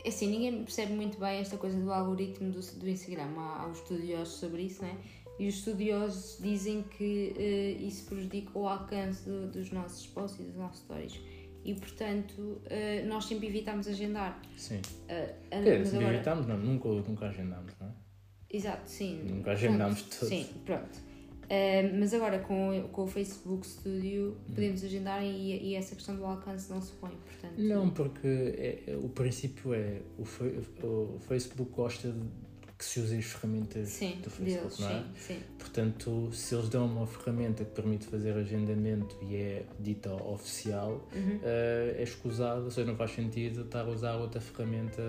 assim, 0.08 0.28
ninguém 0.30 0.64
percebe 0.64 0.94
muito 0.94 1.20
bem 1.20 1.40
esta 1.40 1.58
coisa 1.58 1.78
do 1.80 1.92
algoritmo 1.92 2.52
do, 2.52 2.60
do 2.62 2.90
Instagram. 2.90 3.34
Há, 3.38 3.64
há 3.64 3.68
os 3.68 3.80
estudiosos 3.80 4.36
sobre 4.36 4.62
isso, 4.64 4.82
né? 4.82 4.96
E 5.40 5.48
os 5.48 5.56
estudiosos 5.56 6.38
dizem 6.42 6.84
que 6.84 7.34
eh, 7.38 7.72
isso 7.84 8.06
prejudica 8.06 8.58
o 8.58 8.68
alcance 8.68 9.28
do- 9.28 9.48
dos 9.52 9.72
nossos 9.72 10.06
posts 10.08 10.40
e 10.40 10.44
dos 10.44 10.56
nossos 10.56 10.80
stories. 10.84 11.20
E 11.66 11.74
portanto, 11.74 12.62
eh, 12.66 13.04
nós 13.08 13.26
sempre 13.26 13.48
evitamos 13.48 13.88
agendar. 13.88 14.42
Sim. 14.58 14.80
Eh, 15.10 15.36
É, 15.52 15.58
agora- 15.58 16.14
evitámos, 16.14 16.46
não, 16.48 16.58
nunca, 16.58 16.88
nunca 16.90 17.28
agendámos, 17.28 17.74
não 17.80 17.88
é? 17.88 17.92
Exato, 18.50 18.90
sim. 18.90 19.24
Nunca 19.30 19.52
agendámos 19.52 20.02
Pronto, 20.04 20.20
tudo. 20.20 20.30
Sim, 20.30 20.48
pronto. 20.66 21.00
Ah, 21.50 21.90
mas 22.00 22.14
agora 22.14 22.40
com, 22.40 22.78
o- 22.80 22.90
com 22.90 23.04
o 23.04 23.08
Facebook 23.08 23.66
Studio 23.68 24.38
podemos 24.48 24.84
agendar 24.84 25.24
e, 25.24 25.70
e 25.72 25.76
essa 25.76 25.96
questão 25.96 26.16
do 26.16 26.26
alcance 26.26 26.70
não 26.72 26.82
se 26.82 26.92
põe, 26.94 27.12
portanto. 27.12 27.54
Não, 27.58 27.90
porque 27.90 28.28
é- 28.28 28.84
é- 28.92 28.96
o 28.98 29.10
princípio 29.10 29.74
é 29.74 30.02
o, 30.18 30.24
o 30.24 31.20
Facebook 31.28 31.72
gosta 31.72 32.10
de 32.12 32.44
que 32.78 32.84
se 32.86 33.00
usem 33.00 33.20
as 33.20 33.26
ferramentas 33.26 33.88
Sim, 33.90 34.20
do 34.22 34.30
Facebook, 34.30 34.68
deles, 34.76 34.80
não 34.80 34.90
é? 34.90 35.04
sim, 35.16 35.36
sim. 35.36 35.40
Portanto, 35.58 36.30
se 36.34 36.54
eles 36.56 36.68
dão 36.70 36.86
uma 36.86 37.08
ferramenta 37.08 37.64
que 37.64 37.72
permite 37.72 38.06
fazer 38.08 38.34
agendamento 38.34 39.16
e 39.22 39.36
é 39.36 39.66
dita 39.80 40.12
oficial, 40.14 41.08
Uhum. 41.16 41.40
eh, 41.44 41.96
é 42.00 42.04
escusado, 42.04 42.66
ou 42.66 42.72
seja, 42.72 42.86
não 42.88 42.98
faz 42.98 43.12
sentido 43.12 43.62
estar 43.62 43.82
a 43.86 43.90
usar 43.90 44.16
outra 44.16 44.42
ferramenta 44.42 45.02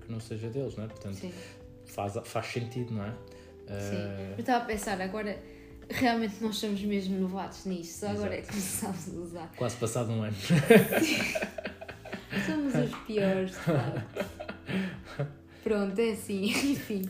que 0.00 0.10
não 0.10 0.18
seja 0.18 0.48
deles, 0.48 0.74
não 0.76 0.84
é? 0.84 0.88
Portanto, 0.88 1.14
sim, 1.14 1.32
faz, 1.86 2.14
faz 2.24 2.46
sentido, 2.46 2.92
não 2.92 3.04
é? 3.04 3.14
Eh, 3.68 4.32
Eu 4.36 4.40
estava 4.40 4.64
a 4.64 4.66
pensar, 4.66 5.00
agora 5.00 5.38
realmente 5.92 6.34
nós 6.40 6.56
somos 6.56 6.80
mesmo 6.82 7.18
novatos 7.18 7.64
nisto, 7.66 7.92
só 8.00 8.08
agora 8.08 8.34
é 8.36 8.40
que 8.42 8.48
começámos 8.48 9.08
a 9.08 9.20
usar. 9.20 9.52
quase 9.56 9.76
passado 9.76 10.10
um 10.12 10.22
ano. 10.22 10.36
Somos 12.46 12.74
os 12.74 12.94
piores, 13.06 13.50
de 13.50 13.56
facto. 13.56 14.26
Pronto, 15.62 15.98
é 15.98 16.10
assim, 16.12 16.44
enfim. 16.72 17.08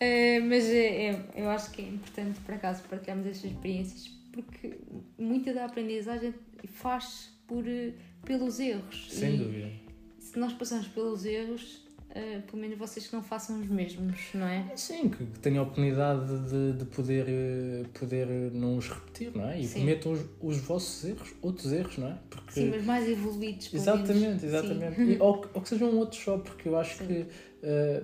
Ah, 0.00 0.44
mas 0.48 0.64
é, 0.66 1.06
é- 1.10 1.24
eu 1.36 1.48
acho 1.48 1.70
que 1.70 1.82
é 1.82 1.86
importante, 1.88 2.40
por 2.40 2.54
acaso, 2.54 2.82
partilharmos 2.88 3.26
estas 3.26 3.50
experiências, 3.50 4.08
porque 4.32 4.76
muita 5.18 5.54
da 5.54 5.64
aprendizagem 5.64 6.34
faz 6.66 7.30
por, 7.46 7.66
eh, 7.66 7.92
pelos 8.24 8.58
erros. 8.58 9.06
Sem 9.10 9.34
E 9.34 9.38
dúvida. 9.38 9.70
Se 10.18 10.38
nós 10.38 10.52
passamos 10.52 10.88
pelos 10.88 11.24
erros, 11.24 11.83
ah, 12.14 12.42
pelo 12.46 12.62
menos 12.62 12.78
vocês 12.78 13.08
que 13.08 13.12
não 13.12 13.22
façam 13.22 13.60
os 13.60 13.66
mesmos, 13.66 14.16
não 14.34 14.46
é? 14.46 14.64
Sim, 14.76 15.08
que, 15.08 15.24
que 15.26 15.38
tenham 15.40 15.60
a 15.60 15.62
oportunidade 15.64 16.48
de, 16.48 16.78
de 16.78 16.84
poder, 16.84 17.26
eh, 17.28 17.84
poder 17.98 18.28
não 18.52 18.76
os 18.76 18.88
repetir, 18.88 19.32
não 19.34 19.48
é? 19.48 19.60
E 19.60 19.66
Sim. 19.66 19.80
cometam 19.80 20.12
os, 20.12 20.20
os 20.40 20.58
vossos 20.58 21.04
erros, 21.04 21.34
outros 21.42 21.72
erros, 21.72 21.98
não 21.98 22.08
é? 22.08 22.18
Porque, 22.30 22.52
Sim, 22.52 22.70
mas 22.70 22.84
mais 22.84 23.08
evoluídos. 23.08 23.74
exatamente, 23.74 24.12
menos. 24.12 24.44
exatamente. 24.44 25.02
E, 25.04 25.18
ou, 25.18 25.44
ou 25.52 25.60
que 25.60 25.68
sejam 25.68 25.92
outros 25.96 26.22
só, 26.22 26.38
porque 26.38 26.68
eu 26.68 26.78
acho 26.78 26.98
Sim. 26.98 27.06
que 27.06 27.26
eh, 27.64 28.02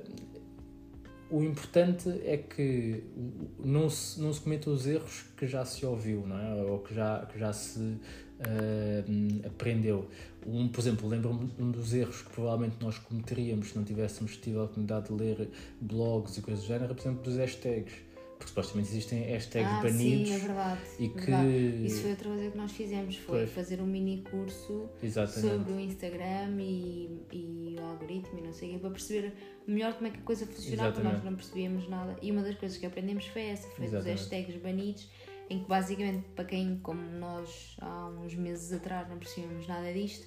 o 1.30 1.44
importante 1.44 2.08
é 2.24 2.36
que 2.36 3.04
não 3.58 3.88
se, 3.88 4.20
não 4.20 4.32
se 4.32 4.40
cometam 4.40 4.72
os 4.72 4.88
erros 4.88 5.24
que 5.36 5.46
já 5.46 5.64
se 5.64 5.86
ouviu, 5.86 6.26
não 6.26 6.36
é? 6.36 6.62
Ou 6.64 6.80
que 6.80 6.92
já, 6.92 7.26
que 7.26 7.38
já 7.38 7.52
se 7.52 7.96
eh, 8.40 9.04
aprendeu. 9.46 10.08
Um, 10.46 10.68
por 10.68 10.80
exemplo, 10.80 11.08
lembro-me 11.08 11.50
um 11.58 11.70
dos 11.70 11.92
erros 11.92 12.22
que 12.22 12.30
provavelmente 12.30 12.76
nós 12.80 12.98
cometeríamos 12.98 13.70
se 13.70 13.76
não 13.76 13.84
tivéssemos 13.84 14.36
tido 14.38 14.60
a 14.60 14.64
oportunidade 14.64 15.08
de 15.08 15.12
ler 15.12 15.50
blogs 15.80 16.38
e 16.38 16.42
coisas 16.42 16.64
do 16.64 16.68
género, 16.68 16.94
por 16.94 17.02
exemplo, 17.02 17.22
dos 17.22 17.36
hashtags. 17.36 17.92
Porque 18.38 18.48
supostamente 18.48 18.88
existem 18.88 19.22
hashtags 19.30 19.70
ah, 19.70 19.82
banidos 19.82 20.28
sim, 20.28 20.34
é 20.34 20.38
verdade. 20.38 20.80
e 20.98 21.08
verdade. 21.08 21.46
que. 21.46 21.86
Isso 21.86 22.00
foi 22.00 22.10
outra 22.12 22.28
coisa 22.30 22.50
que 22.50 22.56
nós 22.56 22.72
fizemos, 22.72 23.16
foi 23.16 23.38
Pois. 23.40 23.52
fazer 23.52 23.82
um 23.82 23.86
mini 23.86 24.24
curso 24.30 24.88
Exatamente. 25.02 25.54
sobre 25.58 25.72
o 25.74 25.78
Instagram 25.80 26.56
e, 26.58 27.20
e 27.30 27.76
o 27.78 27.84
algoritmo 27.84 28.38
e 28.38 28.42
não 28.42 28.52
sei 28.54 28.70
o 28.70 28.72
quê, 28.72 28.78
para 28.78 28.90
perceber 28.92 29.34
melhor 29.66 29.92
como 29.92 30.06
é 30.06 30.10
que 30.10 30.20
a 30.20 30.22
coisa 30.22 30.46
funcionava, 30.46 30.92
porque 30.92 31.06
nós 31.06 31.22
não 31.22 31.34
percebíamos 31.34 31.86
nada. 31.86 32.16
E 32.22 32.32
uma 32.32 32.42
das 32.42 32.54
coisas 32.54 32.78
que 32.78 32.86
aprendemos 32.86 33.26
foi 33.26 33.42
essa, 33.42 33.68
foi 33.68 33.84
Exatamente. 33.84 34.18
hashtags 34.18 34.56
banidos, 34.62 35.10
em 35.50 35.58
que 35.60 35.68
basicamente, 35.68 36.24
para 36.36 36.44
quem, 36.46 36.78
como 36.78 37.02
nós 37.02 37.76
há 37.80 38.06
uns 38.06 38.34
meses 38.34 38.72
atrás 38.72 39.08
não 39.08 39.18
percebíamos 39.18 39.66
nada 39.66 39.92
disto, 39.92 40.26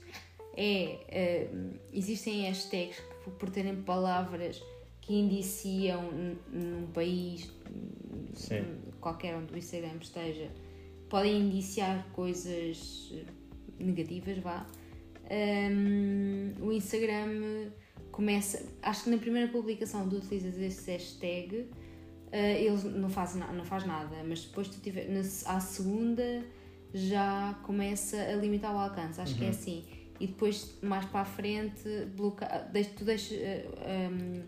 é, 0.55 0.99
eh, 1.07 1.49
existem 1.91 2.47
hashtags 2.47 2.99
que 2.99 3.15
por- 3.23 3.33
por 3.33 3.49
terem 3.49 3.81
palavras 3.83 4.61
que 5.01 5.13
indiciam 5.15 6.11
num 6.51 6.87
país 6.93 7.49
Sim. 8.33 8.63
qualquer 9.01 9.35
onde 9.35 9.53
o 9.53 9.57
Instagram 9.57 9.97
esteja, 10.01 10.51
podem 11.09 11.41
indiciar 11.41 12.07
coisas 12.13 13.13
negativas, 13.79 14.37
vá. 14.39 14.65
Hum, 15.31 16.53
o 16.61 16.71
Instagram 16.71 17.71
começa, 18.11 18.63
acho 18.81 19.05
que 19.05 19.09
na 19.09 19.17
primeira 19.17 19.51
publicação 19.51 20.07
tu 20.07 20.17
utilizas 20.17 20.57
esse 20.57 20.91
hashtag, 20.91 21.69
ele 22.37 22.89
não 22.97 23.09
faz, 23.09 23.35
não 23.35 23.63
faz 23.65 23.85
nada, 23.85 24.15
mas 24.27 24.45
depois 24.45 24.67
tu 24.67 24.79
tiver, 24.79 25.07
na, 25.09 25.19
à 25.21 25.59
segunda 25.59 26.43
já 26.93 27.57
começa 27.63 28.17
a 28.17 28.35
limitar 28.35 28.73
o 28.73 28.77
alcance, 28.77 29.19
acho 29.19 29.33
Uhum. 29.33 29.37
que 29.39 29.45
é 29.45 29.49
assim. 29.49 29.83
E 30.19 30.27
depois, 30.27 30.75
mais 30.81 31.05
para 31.05 31.21
a 31.21 31.25
frente, 31.25 31.89
bloqueia, 32.15 32.67
deixa, 32.71 32.89
tu 32.95 33.03
deixa, 33.03 33.33
eh, 33.35 33.67
hum, 34.11 34.41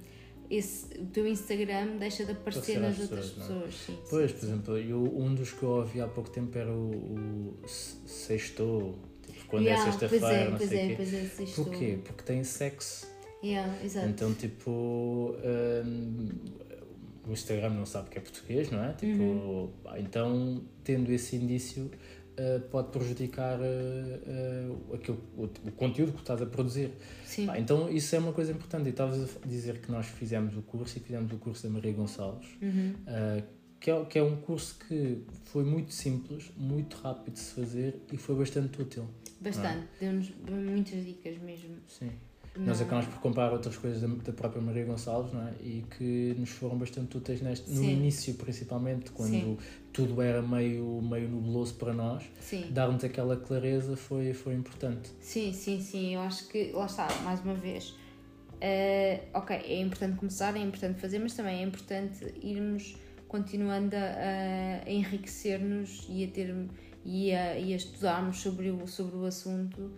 esse, 0.49 0.85
o 0.99 1.05
teu 1.07 1.27
Instagram 1.27 1.97
deixa 1.97 2.23
de 2.23 2.31
aparecer 2.33 2.79
nas 2.79 2.99
outras 2.99 3.31
pessoas, 3.31 3.49
é? 3.49 3.53
pessoas. 3.55 3.75
Sim, 3.75 3.97
Pois, 4.09 4.31
sim, 4.31 4.37
por 4.37 4.45
exemplo, 4.45 4.77
eu, 4.77 5.03
um 5.17 5.33
dos 5.33 5.51
que 5.51 5.63
eu 5.63 5.69
ouvi 5.69 5.99
há 6.01 6.07
pouco 6.07 6.29
tempo 6.29 6.55
era 6.57 6.71
o, 6.71 7.55
o 7.63 7.67
se- 7.67 7.97
sextou, 8.05 8.99
tipo, 9.25 9.45
quando 9.47 9.63
Yeah, 9.65 9.81
é 9.81 9.91
sexta-feira, 9.91 10.35
é, 10.35 10.49
não 10.51 10.57
pois 10.57 10.69
sei 10.69 10.79
é, 10.79 10.83
o 10.83 10.87
quê. 10.89 10.95
pois 10.97 11.13
é, 11.13 11.25
sextou. 11.25 11.65
Porquê? 11.65 11.99
Porque 12.03 12.23
tem 12.23 12.43
sexo. 12.43 13.07
Yeah, 13.43 13.83
exato. 13.83 14.07
Então, 14.07 14.33
tipo, 14.35 15.35
hum, 15.83 16.29
o 17.27 17.33
Instagram 17.33 17.69
não 17.71 17.85
sabe 17.85 18.09
que 18.09 18.17
é 18.17 18.21
português, 18.21 18.69
não 18.71 18.83
é? 18.83 18.93
Tipo, 18.93 19.21
Uhum. 19.23 19.71
pá, 19.83 19.99
então, 19.99 20.61
tendo 20.83 21.11
esse 21.11 21.35
indício, 21.35 21.85
uh, 21.85 22.59
pode 22.69 22.89
prejudicar 22.89 23.59
uh, 23.59 23.63
uh, 23.63 24.95
aquilo, 24.95 25.19
o, 25.37 25.43
o 25.43 25.71
conteúdo 25.71 26.13
que 26.13 26.19
estás 26.19 26.41
a 26.41 26.45
produzir. 26.45 26.91
Sim, 27.25 27.47
Pá, 27.47 27.59
então, 27.59 27.89
isso 27.89 28.15
é 28.15 28.19
uma 28.19 28.33
coisa 28.33 28.51
importante. 28.51 28.87
E 28.87 28.89
estavas 28.89 29.37
a 29.43 29.47
dizer 29.47 29.79
que 29.81 29.91
nós 29.91 30.05
fizemos 30.05 30.55
o 30.55 30.61
curso 30.61 30.97
e 30.97 31.01
fizemos 31.01 31.31
o 31.31 31.37
curso 31.37 31.63
da 31.63 31.69
Maria 31.69 31.93
Gonçalves. 31.93 32.47
Uhum. 32.61 32.93
Uh, 33.07 33.43
que, 33.79 33.91
é, 33.91 34.05
que 34.05 34.17
é 34.19 34.23
um 34.23 34.37
curso 34.37 34.77
que 34.87 35.23
foi 35.45 35.63
muito 35.63 35.93
simples, 35.93 36.51
muito 36.57 36.95
rápido 36.97 37.33
de 37.33 37.39
se 37.39 37.53
fazer 37.53 38.01
e 38.11 38.17
foi 38.17 38.35
bastante 38.35 38.81
útil. 38.81 39.05
bastante. 39.39 39.87
Deu-nos 39.99 40.31
muitas 40.49 41.05
dicas 41.05 41.37
mesmo. 41.37 41.75
Sim. 41.87 42.09
Nós 42.57 42.79
Não- 42.79 42.85
acabamos 42.85 43.07
por 43.13 43.19
comprar 43.19 43.51
outras 43.51 43.75
coisas 43.77 44.01
da, 44.01 44.07
da 44.07 44.31
própria 44.31 44.61
Maria 44.61 44.85
Gonçalves 44.85 45.33
não 45.33 45.47
é? 45.47 45.51
e 45.61 45.83
que 45.97 46.35
nos 46.37 46.49
foram 46.51 46.77
bastante 46.77 47.17
úteis 47.17 47.41
neste, 47.41 47.69
no 47.71 47.83
início, 47.83 48.33
principalmente, 48.35 49.11
quando 49.11 49.29
Sim. 49.31 49.57
tudo 49.91 50.21
era 50.21 50.41
meio, 50.41 51.01
meio 51.01 51.27
nubloso 51.29 51.73
para 51.75 51.93
nós. 51.93 52.23
Dar-nos 52.71 53.03
aquela 53.03 53.35
clareza 53.35 53.97
foi, 53.97 54.33
foi 54.33 54.53
importante. 54.53 55.09
Sim, 55.19 55.51
sim, 55.51 55.81
sim. 55.81 56.15
Eu 56.15 56.21
acho 56.21 56.47
que, 56.47 56.71
lá 56.71 56.85
está, 56.85 57.07
mais 57.23 57.41
uma 57.41 57.53
vez. 57.55 57.93
eh, 58.61 59.23
ok, 59.33 59.55
é 59.55 59.81
importante 59.81 60.15
começar, 60.17 60.55
é 60.55 60.59
importante 60.59 60.99
fazer, 61.01 61.19
mas 61.19 61.33
também 61.33 61.59
é 61.61 61.63
importante 61.63 62.33
irmos 62.41 62.95
continuando 63.27 63.95
a, 63.97 64.81
a 64.87 64.89
enriquecer-nos 64.89 66.05
e 66.09 66.23
a 66.23 66.27
ter 66.29 66.55
e 67.03 67.31
a, 67.33 67.59
e 67.59 67.73
a 67.73 67.75
estudarmos 67.75 68.37
sobre 68.39 68.71
o, 68.71 68.87
sobre 68.87 69.17
o 69.17 69.25
assunto, 69.25 69.91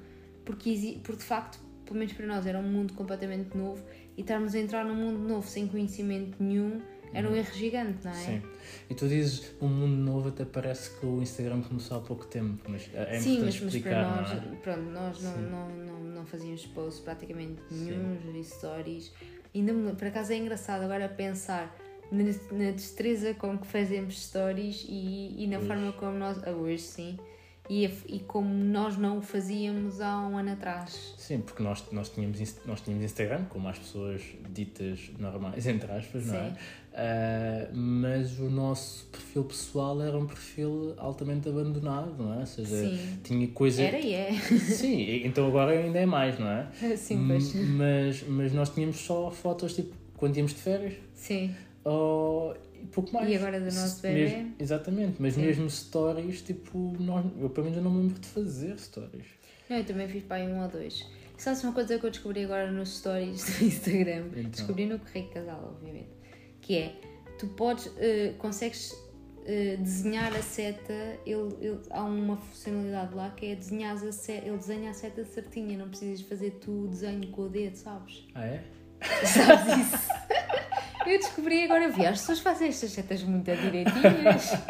porque, 0.43 0.99
porque 1.03 1.19
de 1.19 1.23
facto, 1.23 1.59
pelo 1.87 1.99
menos 1.99 2.13
para 2.13 2.25
nós, 2.27 2.45
era 2.45 2.59
um 2.59 2.63
mundo 2.63 2.93
completamente 2.93 3.57
novo 3.57 3.83
e 4.15 4.21
estarmos 4.21 4.53
a 4.53 4.59
entrar 4.59 4.85
num 4.85 4.95
mundo 4.95 5.19
novo 5.19 5.47
sem 5.47 5.67
conhecimento 5.67 6.41
nenhum 6.41 6.81
era 7.13 7.29
um 7.29 7.35
erro 7.35 7.53
gigante, 7.53 8.03
não 8.03 8.11
é? 8.11 8.15
Sim. 8.15 8.41
E 8.89 8.93
tu 8.93 9.07
dizes 9.07 9.55
um 9.61 9.67
mundo 9.67 9.95
novo, 9.95 10.29
até 10.29 10.45
parece 10.45 10.99
que 10.99 11.05
o 11.05 11.21
Instagram 11.21 11.61
começou 11.61 11.97
há 11.97 12.01
pouco 12.01 12.25
tempo, 12.25 12.61
mas 12.67 12.89
é 12.93 13.17
Sim, 13.19 13.37
importante 13.37 13.45
mas, 13.45 13.61
mas 13.61 13.73
explicar, 13.73 14.05
para 14.05 14.21
nós, 14.21 14.29
não 14.45 14.53
é? 14.53 14.55
pronto, 14.57 14.81
nós 14.91 15.23
não, 15.23 15.33
Sim. 15.33 15.41
não, 15.49 15.69
não, 15.69 15.99
não 15.99 16.25
fazíamos 16.25 16.65
posts 16.67 17.03
praticamente 17.03 17.61
nenhum, 17.71 18.43
stories. 18.43 19.11
Ainda 19.55 19.73
por 19.95 20.07
acaso 20.07 20.33
é 20.33 20.37
engraçado 20.37 20.83
agora 20.83 21.07
pensar 21.07 21.75
na, 22.11 22.23
na 22.23 22.71
destreza 22.71 23.33
com 23.33 23.57
que 23.57 23.67
fazemos 23.67 24.21
stories 24.21 24.85
e, 24.87 25.43
e 25.43 25.47
na 25.47 25.57
Hoje. 25.57 25.67
forma 25.67 25.91
como 25.93 26.17
nós. 26.17 26.37
ah, 26.43 26.51
Hoje, 26.51 26.83
sim. 26.83 27.17
E, 27.69 27.85
e 28.07 28.19
como 28.19 28.49
nós 28.49 28.97
não 28.97 29.17
o 29.17 29.21
fazíamos 29.21 29.99
há 29.99 30.19
um 30.27 30.37
ano 30.37 30.53
atrás. 30.53 31.13
Sim, 31.17 31.39
porque 31.41 31.61
nós, 31.61 31.83
nós, 31.91 32.09
tínhamos, 32.09 32.39
nós 32.65 32.81
tínhamos 32.81 33.03
Instagram, 33.05 33.45
como 33.45 33.67
as 33.67 33.77
pessoas 33.77 34.21
ditas 34.49 35.11
normais, 35.19 35.67
entre 35.67 35.91
aspas, 35.91 36.25
não 36.25 36.35
é? 36.35 36.49
Sim. 36.49 36.55
Ah, 36.99 37.69
mas 37.75 38.39
o 38.39 38.49
nosso 38.49 39.05
perfil 39.11 39.43
pessoal 39.43 40.01
era 40.01 40.17
um 40.17 40.25
perfil 40.25 40.95
altamente 40.97 41.47
abandonado, 41.47 42.15
não 42.17 42.33
é? 42.33 42.39
Ou 42.39 42.45
seja, 42.47 42.89
Sim. 42.89 43.19
tinha 43.23 43.47
coisa. 43.49 43.83
Era 43.83 43.99
e 43.99 44.13
é. 44.13 44.33
Sim, 44.49 45.21
então 45.23 45.47
agora 45.47 45.73
ainda 45.73 45.99
é 45.99 46.07
mais, 46.07 46.39
não 46.39 46.49
é? 46.49 46.67
Sim, 46.97 47.27
pois. 47.27 47.53
Mas, 47.53 48.23
mas 48.23 48.51
nós 48.51 48.71
tínhamos 48.71 48.97
só 48.97 49.29
fotos 49.29 49.75
tipo 49.75 49.93
quando 50.17 50.37
íamos 50.37 50.55
de 50.55 50.59
férias 50.59 50.95
Sim. 51.13 51.53
ou 51.83 52.57
e 52.83 52.87
pouco 52.87 53.13
mais. 53.13 53.29
E 53.29 53.35
agora 53.35 53.59
do 53.59 53.65
nosso 53.65 54.01
bebê? 54.01 54.23
mesmo- 54.37 54.55
exatamente, 54.59 55.15
mas 55.21 55.33
Sim. 55.33 55.41
mesmo 55.41 55.69
stories, 55.69 56.41
tipo, 56.41 56.95
nós, 56.99 57.25
eu 57.39 57.49
pelo 57.49 57.65
menos 57.65 57.77
eu 57.77 57.83
não 57.83 57.91
me 57.91 58.01
lembro 58.03 58.19
de 58.19 58.27
fazer 58.27 58.77
stories. 58.79 59.25
Não, 59.69 59.77
eu 59.77 59.83
também 59.85 60.07
fiz 60.07 60.23
para 60.23 60.37
aí 60.37 60.47
um 60.47 60.61
ou 60.61 60.67
dois. 60.69 61.05
Sabes 61.37 61.63
uma 61.63 61.73
coisa 61.73 61.99
que 61.99 62.05
eu 62.05 62.09
descobri 62.09 62.43
agora 62.45 62.71
nos 62.71 62.97
stories 62.99 63.43
do 63.59 63.65
Instagram? 63.65 64.27
Então. 64.35 64.49
Descobri 64.49 64.85
no 64.85 64.97
Correio 64.99 65.27
Casal, 65.29 65.73
obviamente. 65.75 66.09
Que 66.61 66.77
é, 66.77 66.95
tu 67.37 67.47
podes, 67.49 67.91
eh, 67.97 68.33
consegues 68.39 68.91
eh, 69.45 69.77
desenhar 69.77 70.35
a 70.35 70.41
seta, 70.41 70.93
ele, 71.25 71.55
ele- 71.61 71.79
há 71.91 72.03
uma 72.03 72.35
funcionalidade 72.37 73.13
lá 73.15 73.29
que 73.29 73.45
é 73.45 73.55
desenhar 73.55 73.95
a 73.95 74.11
seta, 74.11 74.47
ele 74.47 74.57
desenha 74.57 74.89
a 74.89 74.93
seta 74.93 75.23
certinha, 75.25 75.77
não 75.77 75.87
precisas 75.89 76.21
fazer 76.27 76.51
tu 76.59 76.85
o 76.85 76.87
desenho 76.87 77.27
com 77.29 77.43
o 77.43 77.49
dedo, 77.49 77.75
sabes? 77.75 78.25
Ah, 78.35 78.45
é? 78.45 78.63
Sabes 79.25 79.93
isso? 79.93 80.09
Eu 81.07 81.17
descobri 81.19 81.63
agora, 81.63 81.89
vi, 81.89 82.05
as 82.05 82.19
pessoas 82.19 82.39
fazem 82.39 82.69
estas 82.69 82.91
setas 82.91 83.23
muito 83.23 83.49
direitinhas. 83.55 84.53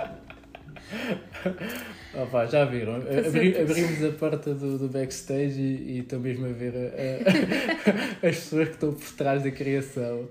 Pá, 2.32 2.45
já 2.45 2.65
viram? 2.65 2.95
Abri- 2.95 3.60
abrimos 3.60 4.04
a 4.04 4.12
porta 4.12 4.54
do, 4.54 4.78
do 4.78 4.88
backstage 4.88 5.60
e, 5.60 5.97
e 5.97 6.00
estão 6.00 6.19
mesmo 6.19 6.45
a 6.45 6.50
ver 6.50 6.73
a- 6.76 8.23
a- 8.23 8.23
as 8.30 8.36
pessoas 8.38 8.69
que 8.69 8.73
estão 8.76 8.93
por 8.93 9.12
trás 9.12 9.43
da 9.43 9.52
criação. 9.52 10.28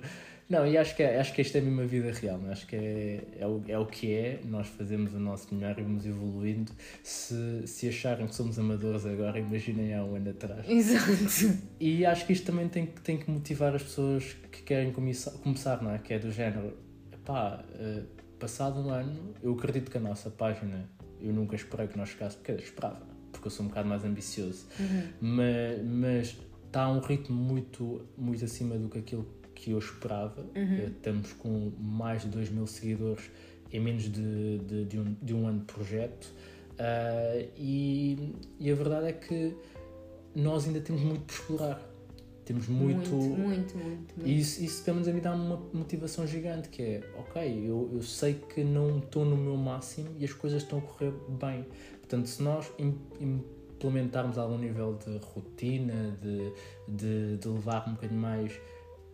Não, 0.49 0.65
e 0.65 0.79
acho 0.79 0.95
que, 0.95 1.03
é, 1.03 1.19
acho 1.19 1.33
que 1.35 1.43
isto 1.43 1.57
é 1.57 1.61
a 1.61 1.87
vida 1.87 2.13
real, 2.13 2.39
não 2.39 2.49
é? 2.51 2.53
acho 2.53 2.67
que 2.69 2.77
é, 2.77 3.21
é, 3.41 3.47
o, 3.47 3.63
é 3.67 3.77
o 3.77 3.85
que 3.85 4.13
é, 4.15 4.41
nós 4.45 4.69
fazemos 4.69 5.13
o 5.13 5.19
nosso 5.19 5.53
melhor 5.53 5.77
e 5.77 5.83
vamos 5.83 6.07
evoluindo. 6.07 6.71
Se, 7.03 7.67
se 7.67 7.89
acharem 7.89 8.29
que 8.29 8.35
somos 8.35 8.57
amadores 8.57 9.05
agora, 9.07 9.41
imaginem 9.41 9.93
há 9.93 10.05
um 10.05 10.15
ano 10.15 10.31
atrás. 10.31 10.69
Exato. 10.69 11.59
E 11.81 12.07
acho 12.07 12.25
que 12.27 12.33
isto 12.33 12.47
também 12.47 12.69
tem, 12.69 12.87
que- 12.87 13.01
tem 13.01 13.17
que 13.19 13.29
motivar 13.29 13.75
as 13.75 13.83
pessoas 13.83 14.35
que 14.53 14.63
querem 14.63 14.93
começar, 14.93 15.33
começar 15.33 15.83
não 15.83 15.91
é? 15.93 15.99
Que 15.99 16.15
é 16.15 16.19
do 16.21 16.31
género, 16.31 16.77
pá, 17.25 17.65
passado 18.39 18.79
um 18.81 18.91
ano, 18.91 19.35
eu 19.43 19.53
acredito 19.53 19.91
que 19.91 19.99
a 19.99 20.01
nossa 20.01 20.31
página, 20.31 20.89
eu 21.21 21.33
nunca 21.33 21.57
esperei 21.57 21.89
que 21.89 21.99
nós 21.99 22.11
chegássemos, 22.11 22.47
porque 22.47 22.63
esperava, 22.63 23.03
porque 23.33 23.49
eu 23.49 23.51
sou 23.51 23.65
um 23.67 23.69
bocado 23.69 23.89
mais 23.89 24.05
ambicioso, 24.05 24.67
mas, 25.21 25.83
mas 25.85 26.37
está 26.67 26.83
a 26.85 26.93
um 26.93 27.01
ritmo 27.01 27.35
muito, 27.37 28.07
muito 28.17 28.45
acima 28.45 28.77
do 28.79 28.89
que 28.89 28.99
aquilo 28.99 29.27
que 29.57 29.73
eu 29.73 29.79
esperava. 29.79 30.47
Eh, 30.55 30.91
Estamos 30.97 31.33
com 31.33 31.73
mais 31.81 32.23
de 32.23 32.29
2 32.29 32.51
mil 32.51 32.67
seguidores 32.69 33.25
em 33.73 33.81
menos 33.81 34.05
de, 34.05 34.59
de, 34.59 34.85
de 34.85 34.99
um, 35.01 35.17
de 35.21 35.35
um 35.35 35.49
ano 35.49 35.59
de 35.61 35.65
projeto. 35.65 36.33
Ah, 36.79 37.45
e, 37.57 38.33
e 38.61 38.71
a 38.71 38.75
verdade 38.75 39.07
é 39.09 39.13
que 39.13 39.57
nós 40.35 40.67
ainda 40.67 40.81
temos 40.81 41.03
muito 41.03 41.23
por 41.25 41.33
explorar. 41.35 41.93
Temos 42.45 42.69
muito. 42.69 43.11
Muito, 43.11 43.37
muito, 43.41 43.77
muito. 43.77 44.15
muito. 44.17 44.25
E 44.25 44.39
isso, 44.39 44.63
isso 44.63 44.85
pelo 44.85 44.97
menos 44.97 45.09
a 45.09 45.13
mim 45.13 45.21
dá 45.21 45.35
uma 45.35 45.57
motivação 45.73 46.25
gigante, 46.27 46.69
que 46.69 46.81
é, 46.81 47.01
ok, 47.19 47.43
eu, 47.69 47.91
eu 47.93 48.03
sei 48.03 48.35
que 48.35 48.63
não 48.63 48.99
estou 48.99 49.25
no 49.25 49.37
meu 49.37 49.57
máximo 49.57 50.11
e 50.17 50.25
as 50.25 50.33
coisas 50.33 50.63
estão 50.63 50.79
a 50.79 50.83
correr 50.83 51.13
bem. 51.41 51.67
Portanto, 51.99 52.27
se 52.29 52.41
nós 52.43 52.71
im- 52.79 52.95
implementarmos 53.21 54.39
algum 54.39 54.59
nível 54.59 54.97
de 55.05 55.19
rotina, 55.19 56.17
de, 56.23 56.53
de, 56.87 57.37
de 57.37 57.49
levar 57.49 57.89
um 57.89 57.95
bocadinho 57.95 58.21
mais 58.21 58.53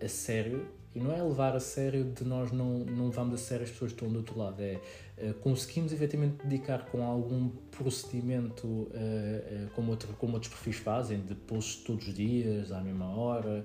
a 0.03 0.09
sério, 0.09 0.67
e 0.95 1.01
não 1.01 1.13
é 1.13 1.23
levar 1.23 1.57
a 1.57 1.61
sério 1.61 2.05
de 2.05 2.25
nós 2.25 2.53
não, 2.53 2.81
não 2.81 3.07
levarmos 3.07 3.35
a 3.35 3.39
sério 3.39 3.65
as 3.65 3.71
pessoas 3.71 3.93
que 3.93 3.97
estão 3.97 4.13
do 4.13 4.19
outro 4.19 4.39
lado, 4.39 4.61
é 4.61 4.79
eh, 5.17 5.33
conseguimos 5.41 5.93
efetivamente 5.93 6.45
dedicar 6.45 6.87
com 6.87 7.03
algum 7.03 7.49
procedimento 7.71 8.91
eh, 8.93 9.43
eh, 9.47 9.69
como, 9.75 9.91
outro, 9.93 10.13
como 10.19 10.35
outros 10.35 10.53
perfis 10.53 10.77
fazem, 10.77 11.21
de 11.21 11.35
posts 11.35 11.85
todos 11.85 12.09
os 12.09 12.15
dias, 12.15 12.73
à 12.73 12.81
mesma 12.81 13.07
hora, 13.07 13.65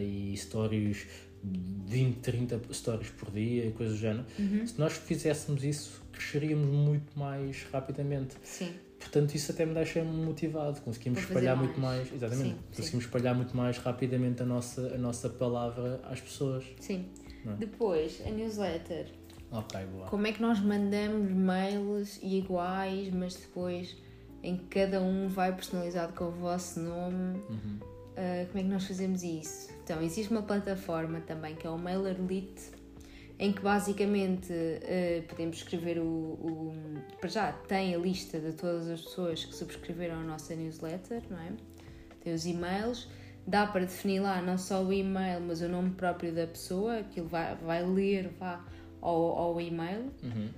e 0.00 0.34
stories 0.36 1.06
20, 1.42 2.18
30 2.18 2.60
stories 2.72 3.10
por 3.10 3.30
dia 3.30 3.66
e 3.66 3.72
coisas 3.72 3.96
do 3.96 4.00
género. 4.00 4.24
Uhum. 4.38 4.66
Se 4.66 4.78
nós 4.78 4.92
fizéssemos 4.92 5.64
isso, 5.64 6.02
cresceríamos 6.12 6.68
muito 6.68 7.18
mais 7.18 7.64
rapidamente. 7.72 8.36
Sim. 8.42 8.72
Portanto, 8.98 9.34
isso 9.34 9.52
até 9.52 9.64
me 9.64 9.74
deixa 9.74 10.02
motivado. 10.02 10.80
Conseguimos 10.80 11.20
espalhar 11.20 11.56
mais. 11.56 11.68
muito 11.68 11.80
mais, 11.80 12.12
exatamente, 12.12 12.50
Sim, 12.50 12.58
conseguimos 12.76 13.04
espalhar 13.04 13.34
muito 13.34 13.56
mais 13.56 13.78
rapidamente 13.78 14.42
a 14.42 14.46
nossa, 14.46 14.94
a 14.94 14.98
nossa 14.98 15.28
palavra 15.28 16.00
às 16.04 16.20
pessoas. 16.20 16.64
Sim. 16.80 17.06
É? 17.46 17.52
Depois, 17.54 18.20
a 18.26 18.30
newsletter. 18.30 19.06
Ok, 19.50 19.80
boa. 19.86 20.06
Como 20.06 20.26
é 20.26 20.32
que 20.32 20.42
nós 20.42 20.60
mandamos 20.60 21.32
mails 21.32 22.18
iguais, 22.22 23.12
mas 23.12 23.34
depois 23.34 23.96
em 24.42 24.56
que 24.56 24.64
cada 24.66 25.00
um 25.00 25.28
vai 25.28 25.54
personalizado 25.54 26.12
com 26.12 26.24
o 26.24 26.32
vosso 26.32 26.80
nome? 26.80 27.38
Uhum. 27.48 27.78
Ah, 28.18 28.44
como 28.46 28.58
é 28.58 28.62
que 28.62 28.68
nós 28.68 28.84
fazemos 28.84 29.22
isso? 29.22 29.70
Então, 29.84 30.02
existe 30.02 30.32
uma 30.32 30.42
plataforma 30.42 31.20
também 31.20 31.54
que 31.54 31.66
é 31.66 31.70
o 31.70 31.78
MailerLite, 31.78 32.72
em 33.38 33.52
que 33.52 33.62
basicamente 33.62 34.52
ah, 34.52 35.22
podemos 35.28 35.58
escrever 35.58 35.98
o, 35.98 36.04
o. 36.04 36.74
Para 37.20 37.28
já, 37.28 37.52
tem 37.52 37.94
a 37.94 37.98
lista 37.98 38.38
de 38.40 38.52
todas 38.52 38.88
as 38.88 39.00
pessoas 39.00 39.44
que 39.44 39.54
subscreveram 39.54 40.16
a 40.16 40.24
nossa 40.24 40.54
newsletter, 40.54 41.22
não 41.30 41.38
é? 41.38 41.52
Tem 42.20 42.32
os 42.34 42.46
e-mails. 42.46 43.08
Dá 43.46 43.66
para 43.66 43.86
definir 43.86 44.20
lá 44.20 44.42
não 44.42 44.58
só 44.58 44.84
o 44.84 44.92
e-mail, 44.92 45.40
mas 45.40 45.62
o 45.62 45.68
nome 45.68 45.90
próprio 45.90 46.34
da 46.34 46.46
pessoa, 46.46 47.02
que 47.04 47.20
ele 47.20 47.28
vai, 47.28 47.54
vai 47.56 47.82
ler 47.82 48.28
vá, 48.38 48.62
ao, 49.00 49.38
ao 49.38 49.60
e-mail. 49.60 50.12
Uhum. 50.22 50.50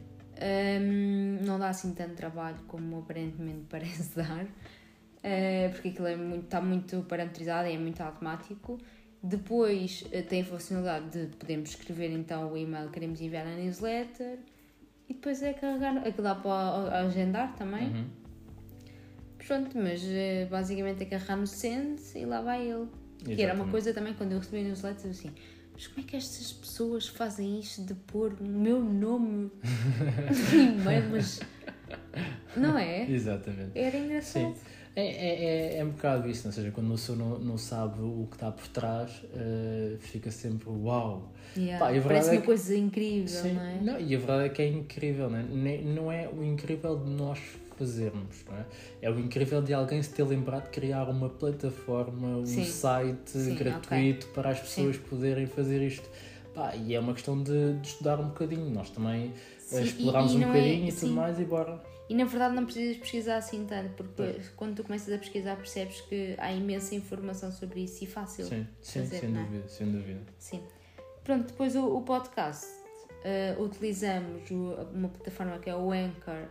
Um, 0.42 1.44
não 1.44 1.58
dá 1.58 1.68
assim 1.68 1.92
tanto 1.94 2.14
trabalho 2.14 2.56
como 2.66 2.98
aparentemente 2.98 3.66
parece 3.70 4.16
dar, 4.16 4.44
uh, 4.44 5.72
porque 5.72 5.88
aquilo 5.88 6.06
é 6.06 6.16
muito, 6.16 6.44
está 6.44 6.60
muito 6.60 7.02
parametrizado 7.02 7.68
e 7.68 7.74
é 7.74 7.78
muito 7.78 8.00
automático. 8.00 8.78
Depois 9.22 10.02
uh, 10.06 10.22
tem 10.22 10.42
a 10.42 10.44
funcionalidade 10.44 11.26
de 11.26 11.36
podemos 11.36 11.70
escrever 11.70 12.10
então 12.10 12.52
o 12.52 12.56
e-mail 12.56 12.86
que 12.86 12.94
queremos 12.94 13.20
enviar 13.20 13.44
na 13.44 13.54
newsletter 13.54 14.38
e 15.08 15.12
depois 15.12 15.42
é 15.42 15.52
carregar, 15.52 15.98
aquilo 15.98 16.22
dá 16.22 16.34
para 16.34 17.00
agendar 17.00 17.54
também. 17.56 17.88
Uhum. 17.88 18.06
Pronto, 19.46 19.76
mas 19.76 20.02
uh, 20.02 20.48
basicamente 20.50 21.02
é 21.02 21.06
carregar 21.06 21.36
no 21.36 21.46
send 21.46 22.00
e 22.14 22.24
lá 22.24 22.40
vai 22.40 22.66
ele. 22.66 22.86
Que 23.24 23.32
era 23.32 23.52
uma 23.52 23.64
Exatamente. 23.64 23.70
coisa 23.70 23.92
também 23.92 24.14
quando 24.14 24.32
eu 24.32 24.38
recebi 24.38 24.60
a 24.60 24.64
newsletter 24.64 25.06
eu 25.06 25.10
assim. 25.10 25.32
Mas 25.74 25.86
como 25.86 26.06
é 26.06 26.08
que 26.08 26.16
estas 26.16 26.52
pessoas 26.52 27.08
fazem 27.08 27.58
isto 27.58 27.82
de 27.82 27.94
pôr 27.94 28.34
o 28.40 28.44
meu 28.44 28.80
nome 28.82 29.50
no 30.52 30.60
e-mail? 30.60 31.10
Mas. 31.10 31.40
Não 32.56 32.78
é? 32.78 33.10
Exatamente. 33.10 33.78
Era 33.78 33.96
engraçado. 33.96 34.54
É, 34.54 34.79
é, 34.96 35.76
é, 35.76 35.78
é 35.78 35.84
um 35.84 35.90
bocado 35.90 36.28
isso, 36.28 36.46
ou 36.48 36.52
seja, 36.52 36.70
quando 36.70 36.86
uma 36.86 36.96
pessoa 36.96 37.16
não, 37.16 37.38
não 37.38 37.56
sabe 37.58 38.00
o 38.00 38.26
que 38.30 38.36
está 38.36 38.50
por 38.50 38.66
trás, 38.68 39.22
eh, 39.34 39.96
fica 40.00 40.30
sempre 40.30 40.68
uau. 40.68 41.32
Yeah. 41.56 41.84
Pá, 41.84 41.92
e 41.92 42.00
Parece 42.00 42.28
é 42.28 42.32
uma 42.32 42.40
que- 42.40 42.46
coisa 42.46 42.76
incrível, 42.76 43.28
Sim. 43.42 43.52
não 43.54 43.62
é? 43.62 43.80
Não, 43.80 44.00
e 44.00 44.14
a 44.14 44.18
verdade 44.18 44.44
é 44.44 44.48
que 44.48 44.62
é 44.62 44.68
incrível, 44.68 45.30
não 45.30 45.38
é? 45.38 45.42
Nem- 45.42 45.84
não 45.84 46.10
é 46.12 46.28
o 46.28 46.42
incrível 46.44 46.96
de 46.98 47.10
nós 47.10 47.38
fazermos, 47.76 48.36
não 48.48 48.56
é? 48.58 48.64
É 49.02 49.10
o 49.10 49.18
incrível 49.18 49.62
de 49.62 49.72
alguém 49.72 50.02
se 50.02 50.10
ter 50.10 50.22
lembrado 50.24 50.64
de 50.64 50.70
criar 50.70 51.08
uma 51.08 51.28
plataforma, 51.28 52.38
um 52.38 52.46
Sim. 52.46 52.64
site 52.64 53.30
Sim, 53.30 53.54
gratuito 53.54 54.26
para 54.28 54.50
as 54.50 54.60
pessoas 54.60 54.96
Sim. 54.96 55.02
poderem 55.08 55.46
fazer 55.46 55.80
isto. 55.82 56.08
Pá, 56.54 56.74
e 56.76 56.94
é 56.94 57.00
uma 57.00 57.14
questão 57.14 57.40
de, 57.42 57.74
de 57.74 57.86
estudar 57.86 58.20
um 58.20 58.26
bocadinho. 58.28 58.68
Nós 58.70 58.90
também 58.90 59.32
Sim, 59.58 59.76
eh, 59.76 59.80
e- 59.82 59.84
exploramos 59.86 60.32
e 60.32 60.36
um 60.36 60.38
não 60.40 60.48
é- 60.48 60.52
bocadinho 60.52 60.88
e 60.88 60.92
tudo 60.92 61.00
sim. 61.08 61.14
mais 61.14 61.38
e 61.40 61.44
bora. 61.44 61.80
E 62.10 62.14
na 62.14 62.24
verdade 62.24 62.54
não 62.56 62.64
precisas 62.64 62.96
pesquisar 62.96 63.36
assim 63.36 63.64
tanto, 63.66 63.94
porque 63.94 64.12
Pois. 64.16 64.48
quando 64.56 64.74
tu 64.74 64.82
começas 64.82 65.14
a 65.14 65.18
pesquisar 65.18 65.54
percebes 65.56 66.00
que 66.02 66.34
há 66.38 66.52
imensa 66.52 66.94
informação 66.96 67.52
sobre 67.52 67.84
isso 67.84 68.02
e 68.02 68.06
fácil. 68.06 68.44
Sim, 68.46 68.66
sim, 68.82 69.00
fazer, 69.00 69.20
sem 69.20 69.36
é? 69.36 69.42
dúvida, 69.44 69.68
sem 69.68 69.92
dúvida. 69.92 70.20
Sim. 70.38 70.62
Pronto, 71.22 71.46
depois 71.46 71.76
o, 71.76 71.86
o 71.96 72.02
podcast. 72.02 72.66
uh, 73.56 73.62
utilizamos 73.62 74.50
o- 74.50 74.74
uma 74.92 75.08
plataforma 75.08 75.58
que 75.58 75.70
é 75.70 75.76
o 75.76 75.92
Anchor 75.92 76.48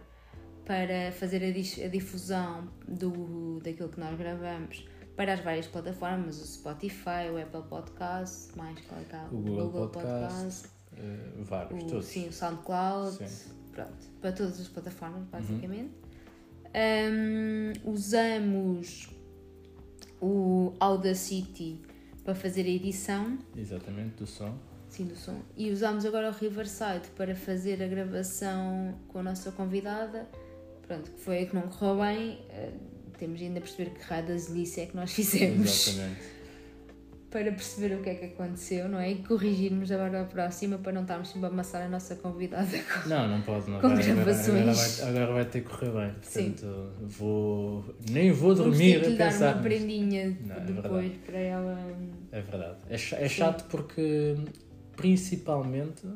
para 0.65 1.11
fazer 1.11 1.43
a, 1.43 1.47
a 1.85 1.87
difusão 1.89 2.69
do, 2.87 3.59
daquilo 3.59 3.89
que 3.89 3.99
nós 3.99 4.15
gravamos 4.17 4.87
para 5.15 5.33
as 5.33 5.39
várias 5.41 5.67
plataformas, 5.67 6.39
o 6.39 6.45
Spotify, 6.47 7.27
o 7.33 7.37
Apple 7.41 7.63
Podcast, 7.69 8.55
mais 8.55 8.79
qual 8.81 9.01
é 9.01 9.03
que? 9.03 9.35
O 9.35 9.39
Google 9.39 9.89
Podcast, 9.89 10.67
eh, 10.95 11.17
vários, 11.41 11.83
o, 11.83 11.87
todos. 11.87 12.05
sim, 12.05 12.29
o 12.29 12.31
SoundCloud, 12.31 13.17
Sim. 13.27 13.58
Pronto, 13.85 14.07
para 14.21 14.31
todas 14.31 14.59
as 14.59 14.67
plataformas, 14.67 15.21
Uhum. 15.21 15.27
basicamente. 15.31 15.91
Hum, 16.75 17.73
usamos 17.85 19.09
o 20.21 20.73
Audacity 20.79 21.81
para 22.23 22.35
fazer 22.35 22.61
a 22.65 22.69
edição 22.69 23.37
Exatamente, 23.55 24.15
do 24.17 24.27
som. 24.27 24.55
sim, 24.89 25.05
do 25.05 25.15
som 25.15 25.41
e 25.57 25.71
usamos 25.71 26.05
agora 26.05 26.29
o 26.29 26.33
Riverside 26.33 27.07
para 27.15 27.35
fazer 27.35 27.81
a 27.81 27.87
gravação 27.87 28.95
com 29.07 29.19
a 29.19 29.23
nossa 29.23 29.51
convidada. 29.51 30.27
Pronto, 30.85 31.09
que 31.11 31.19
foi 31.21 31.43
a 31.43 31.45
que 31.45 31.55
não 31.55 31.63
correu 31.63 31.97
bem. 32.03 32.39
eh, 32.49 32.71
temos 33.17 33.41
ainda 33.41 33.59
a 33.59 33.61
perceber 33.61 33.89
que 33.91 34.01
raio 34.03 34.27
da 34.27 34.33
é 34.81 34.85
que 34.85 34.95
nós 34.95 35.11
fizemos 35.11 35.87
Exatamente. 35.87 36.21
Para 37.31 37.51
perceber 37.51 37.95
o 37.95 38.01
que 38.01 38.09
é 38.09 38.15
que 38.15 38.25
aconteceu, 38.25 38.89
não 38.89 38.99
é? 38.99 39.11
E 39.11 39.15
corrigirmos 39.23 39.91
agora 39.91 40.21
a 40.21 40.25
próxima 40.25 40.77
para 40.79 40.91
não 40.91 41.03
estarmos 41.03 41.29
sempre 41.29 41.45
a 41.45 41.49
amassar 41.49 41.83
a 41.83 41.87
nossa 41.87 42.15
convidada. 42.15 42.67
Não, 43.05 43.27
não 43.27 43.41
pode, 43.43 43.69
não 43.69 43.79
Com 43.79 43.89
vai. 43.89 43.97
Agora, 43.97 44.11
agora, 44.11 44.25
gravações. 44.25 44.99
vai, 44.99 45.09
agora 45.09 45.33
vai 45.33 45.45
ter 45.45 45.61
que 45.61 45.69
correr 45.69 45.91
bem. 45.91 46.15
Sim. 46.21 46.51
Portanto, 46.51 46.91
vou. 47.01 47.95
Nem 48.09 48.31
vou 48.31 48.55
Vamos 48.55 48.71
dormir 48.77 48.93
ter 48.95 48.99
que 49.01 49.05
a 49.05 49.09
lhe 49.09 49.17
dar 49.17 49.31
pensar. 49.31 49.53
uma 49.55 49.61
prendinha 49.63 50.37
Não, 50.45 50.55
é 50.55 50.59
depois 50.61 50.91
verdade. 51.03 51.19
para 51.25 51.37
ela. 51.39 51.79
É 52.31 52.41
verdade. 52.41 52.77
É, 52.89 52.95
é 52.95 53.29
chato 53.29 53.65
porque, 53.69 54.35
principalmente, 54.95 56.07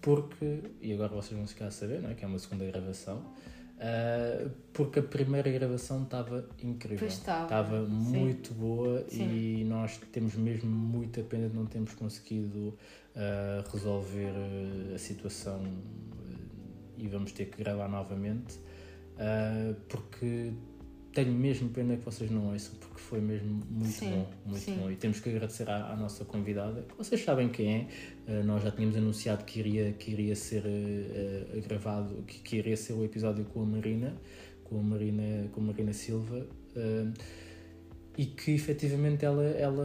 porque, 0.00 0.60
e 0.80 0.92
agora 0.92 1.12
vocês 1.12 1.36
vão 1.36 1.46
ficar 1.46 1.66
a 1.66 1.70
saber, 1.70 2.00
não 2.00 2.10
é? 2.10 2.14
que 2.14 2.24
é 2.24 2.28
uma 2.28 2.38
segunda 2.38 2.64
gravação, 2.66 3.22
ah, 3.84 4.48
porque 4.72 5.00
a 5.00 5.02
primeira 5.02 5.50
gravação 5.50 6.04
estava 6.04 6.48
incrível. 6.62 7.08
Estava, 7.08 7.84
sim. 7.84 7.90
muito 7.90 8.54
boa 8.54 9.04
Sim. 9.08 9.28
e 9.28 9.64
nós 9.64 9.98
temos 10.12 10.36
mesmo 10.36 10.70
muita 10.70 11.20
pena 11.22 11.48
de 11.48 11.56
não 11.56 11.66
termos 11.66 11.92
conseguido 11.94 12.78
ah, 13.16 13.64
resolver 13.72 14.30
ah, 14.30 14.94
a 14.94 14.98
situação 14.98 15.60
e 16.96 17.08
vamos 17.08 17.32
ter 17.32 17.46
que 17.46 17.58
gravar 17.58 17.88
novamente, 17.88 18.60
ah, 19.18 19.74
porque 19.88 20.52
tenho 21.12 21.32
mesmo 21.32 21.68
pena 21.68 21.96
que 21.96 22.04
vocês 22.04 22.30
não 22.30 22.52
ouçam, 22.52 22.74
porque 22.80 23.00
foi 23.00 23.20
mesmo 23.20 23.60
muito 23.70 23.92
Sim, 23.92 24.10
bom, 24.10 24.30
muito 24.46 24.60
sim. 24.60 24.76
bom. 24.76 24.90
E 24.90 24.96
temos 24.96 25.20
que 25.20 25.28
agradecer 25.28 25.68
à, 25.68 25.92
à 25.92 25.96
nossa 25.96 26.24
convidada, 26.24 26.82
que 26.82 26.96
vocês 26.96 27.22
sabem 27.22 27.48
quem 27.48 27.74
é, 27.74 27.88
Uh, 28.22 28.44
nós 28.44 28.62
já 28.62 28.70
tínhamos 28.70 28.96
anunciado 28.96 29.44
que 29.44 29.58
iria, 29.58 29.92
que 29.94 30.12
iria 30.12 30.36
ser 30.36 30.62
uh, 30.64 31.60
gravado, 31.62 32.22
que, 32.22 32.38
que 32.38 32.56
iria 32.58 32.76
ser 32.76 32.92
o 32.92 33.04
episódio 33.04 33.44
com 33.46 33.62
a 33.62 33.66
Marina, 33.66 34.14
com 34.62 34.78
a 34.78 34.82
Marina, 34.82 35.48
com 35.50 35.60
a 35.60 35.64
Marina 35.64 35.92
Silva, 35.92 36.46
uh, 36.76 37.12
e 38.16 38.26
que 38.26 38.52
efetivamente 38.52 39.24
ela, 39.24 39.42
ela 39.42 39.84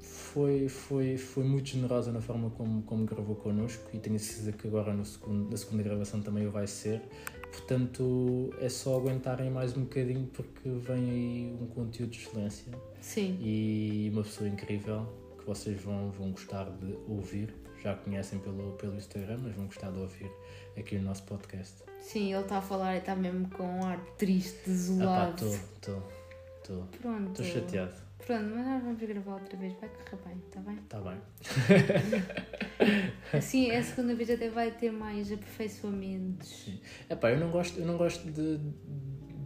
foi, 0.00 0.68
foi, 0.68 1.16
foi 1.16 1.42
muito 1.42 1.70
generosa 1.70 2.12
na 2.12 2.20
forma 2.20 2.50
como, 2.50 2.82
como 2.82 3.04
gravou 3.04 3.34
connosco 3.34 3.90
e 3.92 3.98
tenho 3.98 4.18
certeza 4.20 4.52
que 4.52 4.68
agora 4.68 4.94
no 4.94 5.04
segundo, 5.04 5.50
na 5.50 5.56
segunda 5.56 5.82
gravação 5.82 6.22
também 6.22 6.46
o 6.46 6.50
vai 6.52 6.68
ser. 6.68 7.02
Portanto, 7.50 8.54
é 8.60 8.68
só 8.68 8.96
aguentarem 8.96 9.50
mais 9.50 9.76
um 9.76 9.82
bocadinho 9.82 10.26
porque 10.32 10.68
vem 10.68 11.10
aí 11.10 11.58
um 11.60 11.66
conteúdo 11.66 12.10
de 12.10 12.18
excelência 12.18 12.72
Sim, 13.00 13.38
e 13.40 14.10
uma 14.12 14.22
pessoa 14.22 14.48
incrível 14.48 15.06
que 15.38 15.44
vocês 15.46 15.80
vão, 15.82 16.10
vão 16.10 16.30
gostar 16.32 16.64
de 16.64 16.96
ouvir. 17.08 17.54
Já 17.82 17.94
conhecem 17.94 18.38
pelo, 18.40 18.72
pelo 18.72 18.94
Instagram, 18.96 19.38
mas 19.42 19.54
vão 19.54 19.66
gostar 19.66 19.90
de 19.90 19.98
ouvir 19.98 20.30
aqui 20.76 20.96
no 20.98 21.04
nosso 21.04 21.22
podcast. 21.24 21.76
sim, 22.00 22.32
ele 22.32 22.42
está 22.42 22.58
a 22.58 22.62
falar 22.62 22.94
e 22.96 22.98
está 22.98 23.16
mesmo 23.16 23.48
com 23.50 23.64
um 23.64 23.84
ar 23.84 23.98
triste, 24.18 24.58
Ah 24.58 24.64
pá, 24.64 24.70
desolado. 24.70 25.46
estou, 25.46 25.54
estou, 25.76 26.02
estou. 26.58 26.86
Pronto. 27.00 27.42
Estou 27.42 27.44
chateado. 27.46 28.09
Pronto, 28.26 28.44
mas 28.54 28.66
nós 28.66 28.82
vamos 28.82 29.00
gravar 29.00 29.32
outra 29.34 29.56
vez, 29.58 29.72
vai 29.80 29.88
correr 29.88 30.22
bem, 30.24 30.36
está 30.46 30.60
bem? 30.60 30.76
Está 30.76 31.00
bem. 31.00 31.18
Assim, 33.38 33.70
a 33.70 33.82
segunda 33.82 34.14
vez 34.14 34.30
até 34.30 34.48
vai 34.48 34.70
ter 34.70 34.90
mais 34.92 35.30
aperfeiçoamentos. 35.32 36.48
Sim. 36.64 36.80
Epá, 37.08 37.30
eu 37.30 37.40
não 37.40 37.50
gosto, 37.50 37.78
eu 37.78 37.86
não 37.86 37.96
gosto 37.96 38.30
de, 38.30 38.58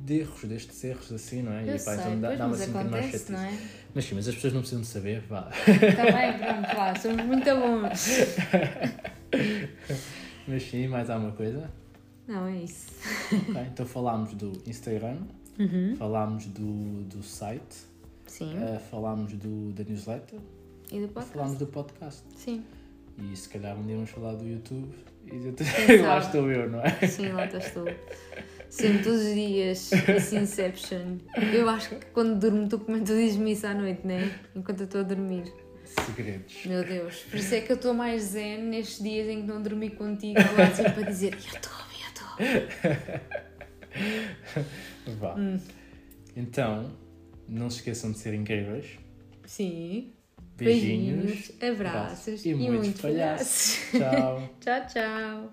de 0.05 0.21
erros, 0.21 0.45
destes 0.45 0.83
erros 0.85 1.13
assim, 1.13 1.43
não 1.43 1.53
é? 1.53 1.69
Eu 1.69 1.75
E, 1.77 1.79
sei, 1.79 1.95
então 1.95 2.21
dá-me 2.21 2.55
assim 2.55 2.63
um 2.65 2.67
bocadinho 2.69 2.91
mais 2.91 3.05
chatice. 3.07 3.35
é? 3.35 3.59
Mas 3.95 4.05
sim, 4.05 4.15
mas 4.15 4.29
as 4.29 4.35
pessoas 4.35 4.53
não 4.53 4.61
precisam 4.61 4.83
de 4.83 4.87
saber, 4.89 5.21
vá. 5.23 5.51
Está 5.51 6.05
bem, 6.05 6.39
pronto, 6.39 6.77
lá, 6.77 6.95
somos 6.97 7.25
muito 7.25 7.45
bons. 7.45 8.09
Mas 10.47 10.63
sim, 10.65 10.89
mais 10.89 11.09
alguma 11.09 11.33
coisa? 11.33 11.71
Não, 12.29 12.47
é 12.47 12.59
isso. 12.59 12.89
Ok, 13.33 13.63
então 13.73 13.87
falámos 13.87 14.35
do 14.35 14.53
Instagram, 14.67 15.19
Uhum. 15.59 15.95
falámos 15.97 16.47
do, 16.47 17.05
do 17.05 17.23
site, 17.23 17.87
Sim. 18.27 18.57
eh, 18.57 18.79
falámos 18.91 19.33
do, 19.35 19.73
da 19.73 19.85
newsletter 19.85 20.39
E 20.91 21.01
do 21.01 21.09
podcast? 21.09 21.33
falámos 21.33 21.59
do 21.59 21.67
podcast. 21.67 22.23
Sim. 22.37 22.65
E 23.19 23.37
se 23.37 23.49
calhar 23.49 23.77
um 23.79 23.83
dia 23.87 23.95
vamos 23.95 24.11
falar 24.11 24.35
do 24.35 24.47
YouTube 24.47 24.93
e 25.27 25.31
Quem 25.87 26.03
lá 26.03 26.19
estou 26.19 26.51
eu, 26.51 26.69
não 26.71 26.81
é? 26.81 27.07
Sim, 27.07 27.29
lá 27.29 27.47
estás 27.47 27.71
tu. 27.73 27.85
Sempre 28.69 29.05
todos 29.05 29.21
os 29.21 29.35
dias, 29.35 29.93
esse 29.93 30.37
Inception. 30.37 31.19
Eu 31.53 31.69
acho 31.69 31.91
que 31.91 32.07
quando 32.07 32.39
durmo, 32.39 32.69
tu, 32.69 32.79
tu 32.79 33.05
dizes-me 33.05 33.53
isso 33.53 33.67
à 33.67 33.73
noite, 33.75 34.01
não 34.05 34.15
é? 34.17 34.31
Enquanto 34.55 34.81
eu 34.81 34.85
estou 34.85 35.01
a 35.01 35.05
dormir. 35.05 35.45
Segredos. 35.85 36.67
Meu 36.67 36.85
Deus. 36.85 37.21
Por 37.31 37.37
isso 37.39 37.55
é 37.55 37.61
que 37.61 37.71
eu 37.71 37.77
estou 37.77 37.95
mais 37.95 38.21
zen 38.23 38.63
nestes 38.65 39.01
dias 39.03 39.29
em 39.29 39.43
que 39.43 39.47
não 39.47 39.63
dormi 39.63 39.91
contigo, 39.91 40.41
lado 40.59 40.75
sempre 40.75 41.05
a 41.05 41.07
dizer: 41.07 41.35
Eu 41.35 41.39
estou, 41.39 41.73
eu 42.03 42.99
estou. 42.99 43.15
Vá. 45.21 45.35
Hum. 45.37 45.59
Então, 46.37 46.91
não 47.49 47.71
se 47.71 47.79
esqueçam 47.79 48.13
de 48.13 48.19
ser 48.19 48.35
incríveis. 48.35 48.99
Sim. 49.45 50.13
Beijinhos, 50.57 51.25
Beijinhos 51.25 51.51
abraços, 51.61 52.29
abraços, 52.29 52.47
e, 52.47 52.51
e 52.51 52.55
muitos 52.55 53.01
palhaços. 53.01 53.79
Tchau. 53.91 54.51
tchau, 54.61 54.87
tchau. 54.87 55.51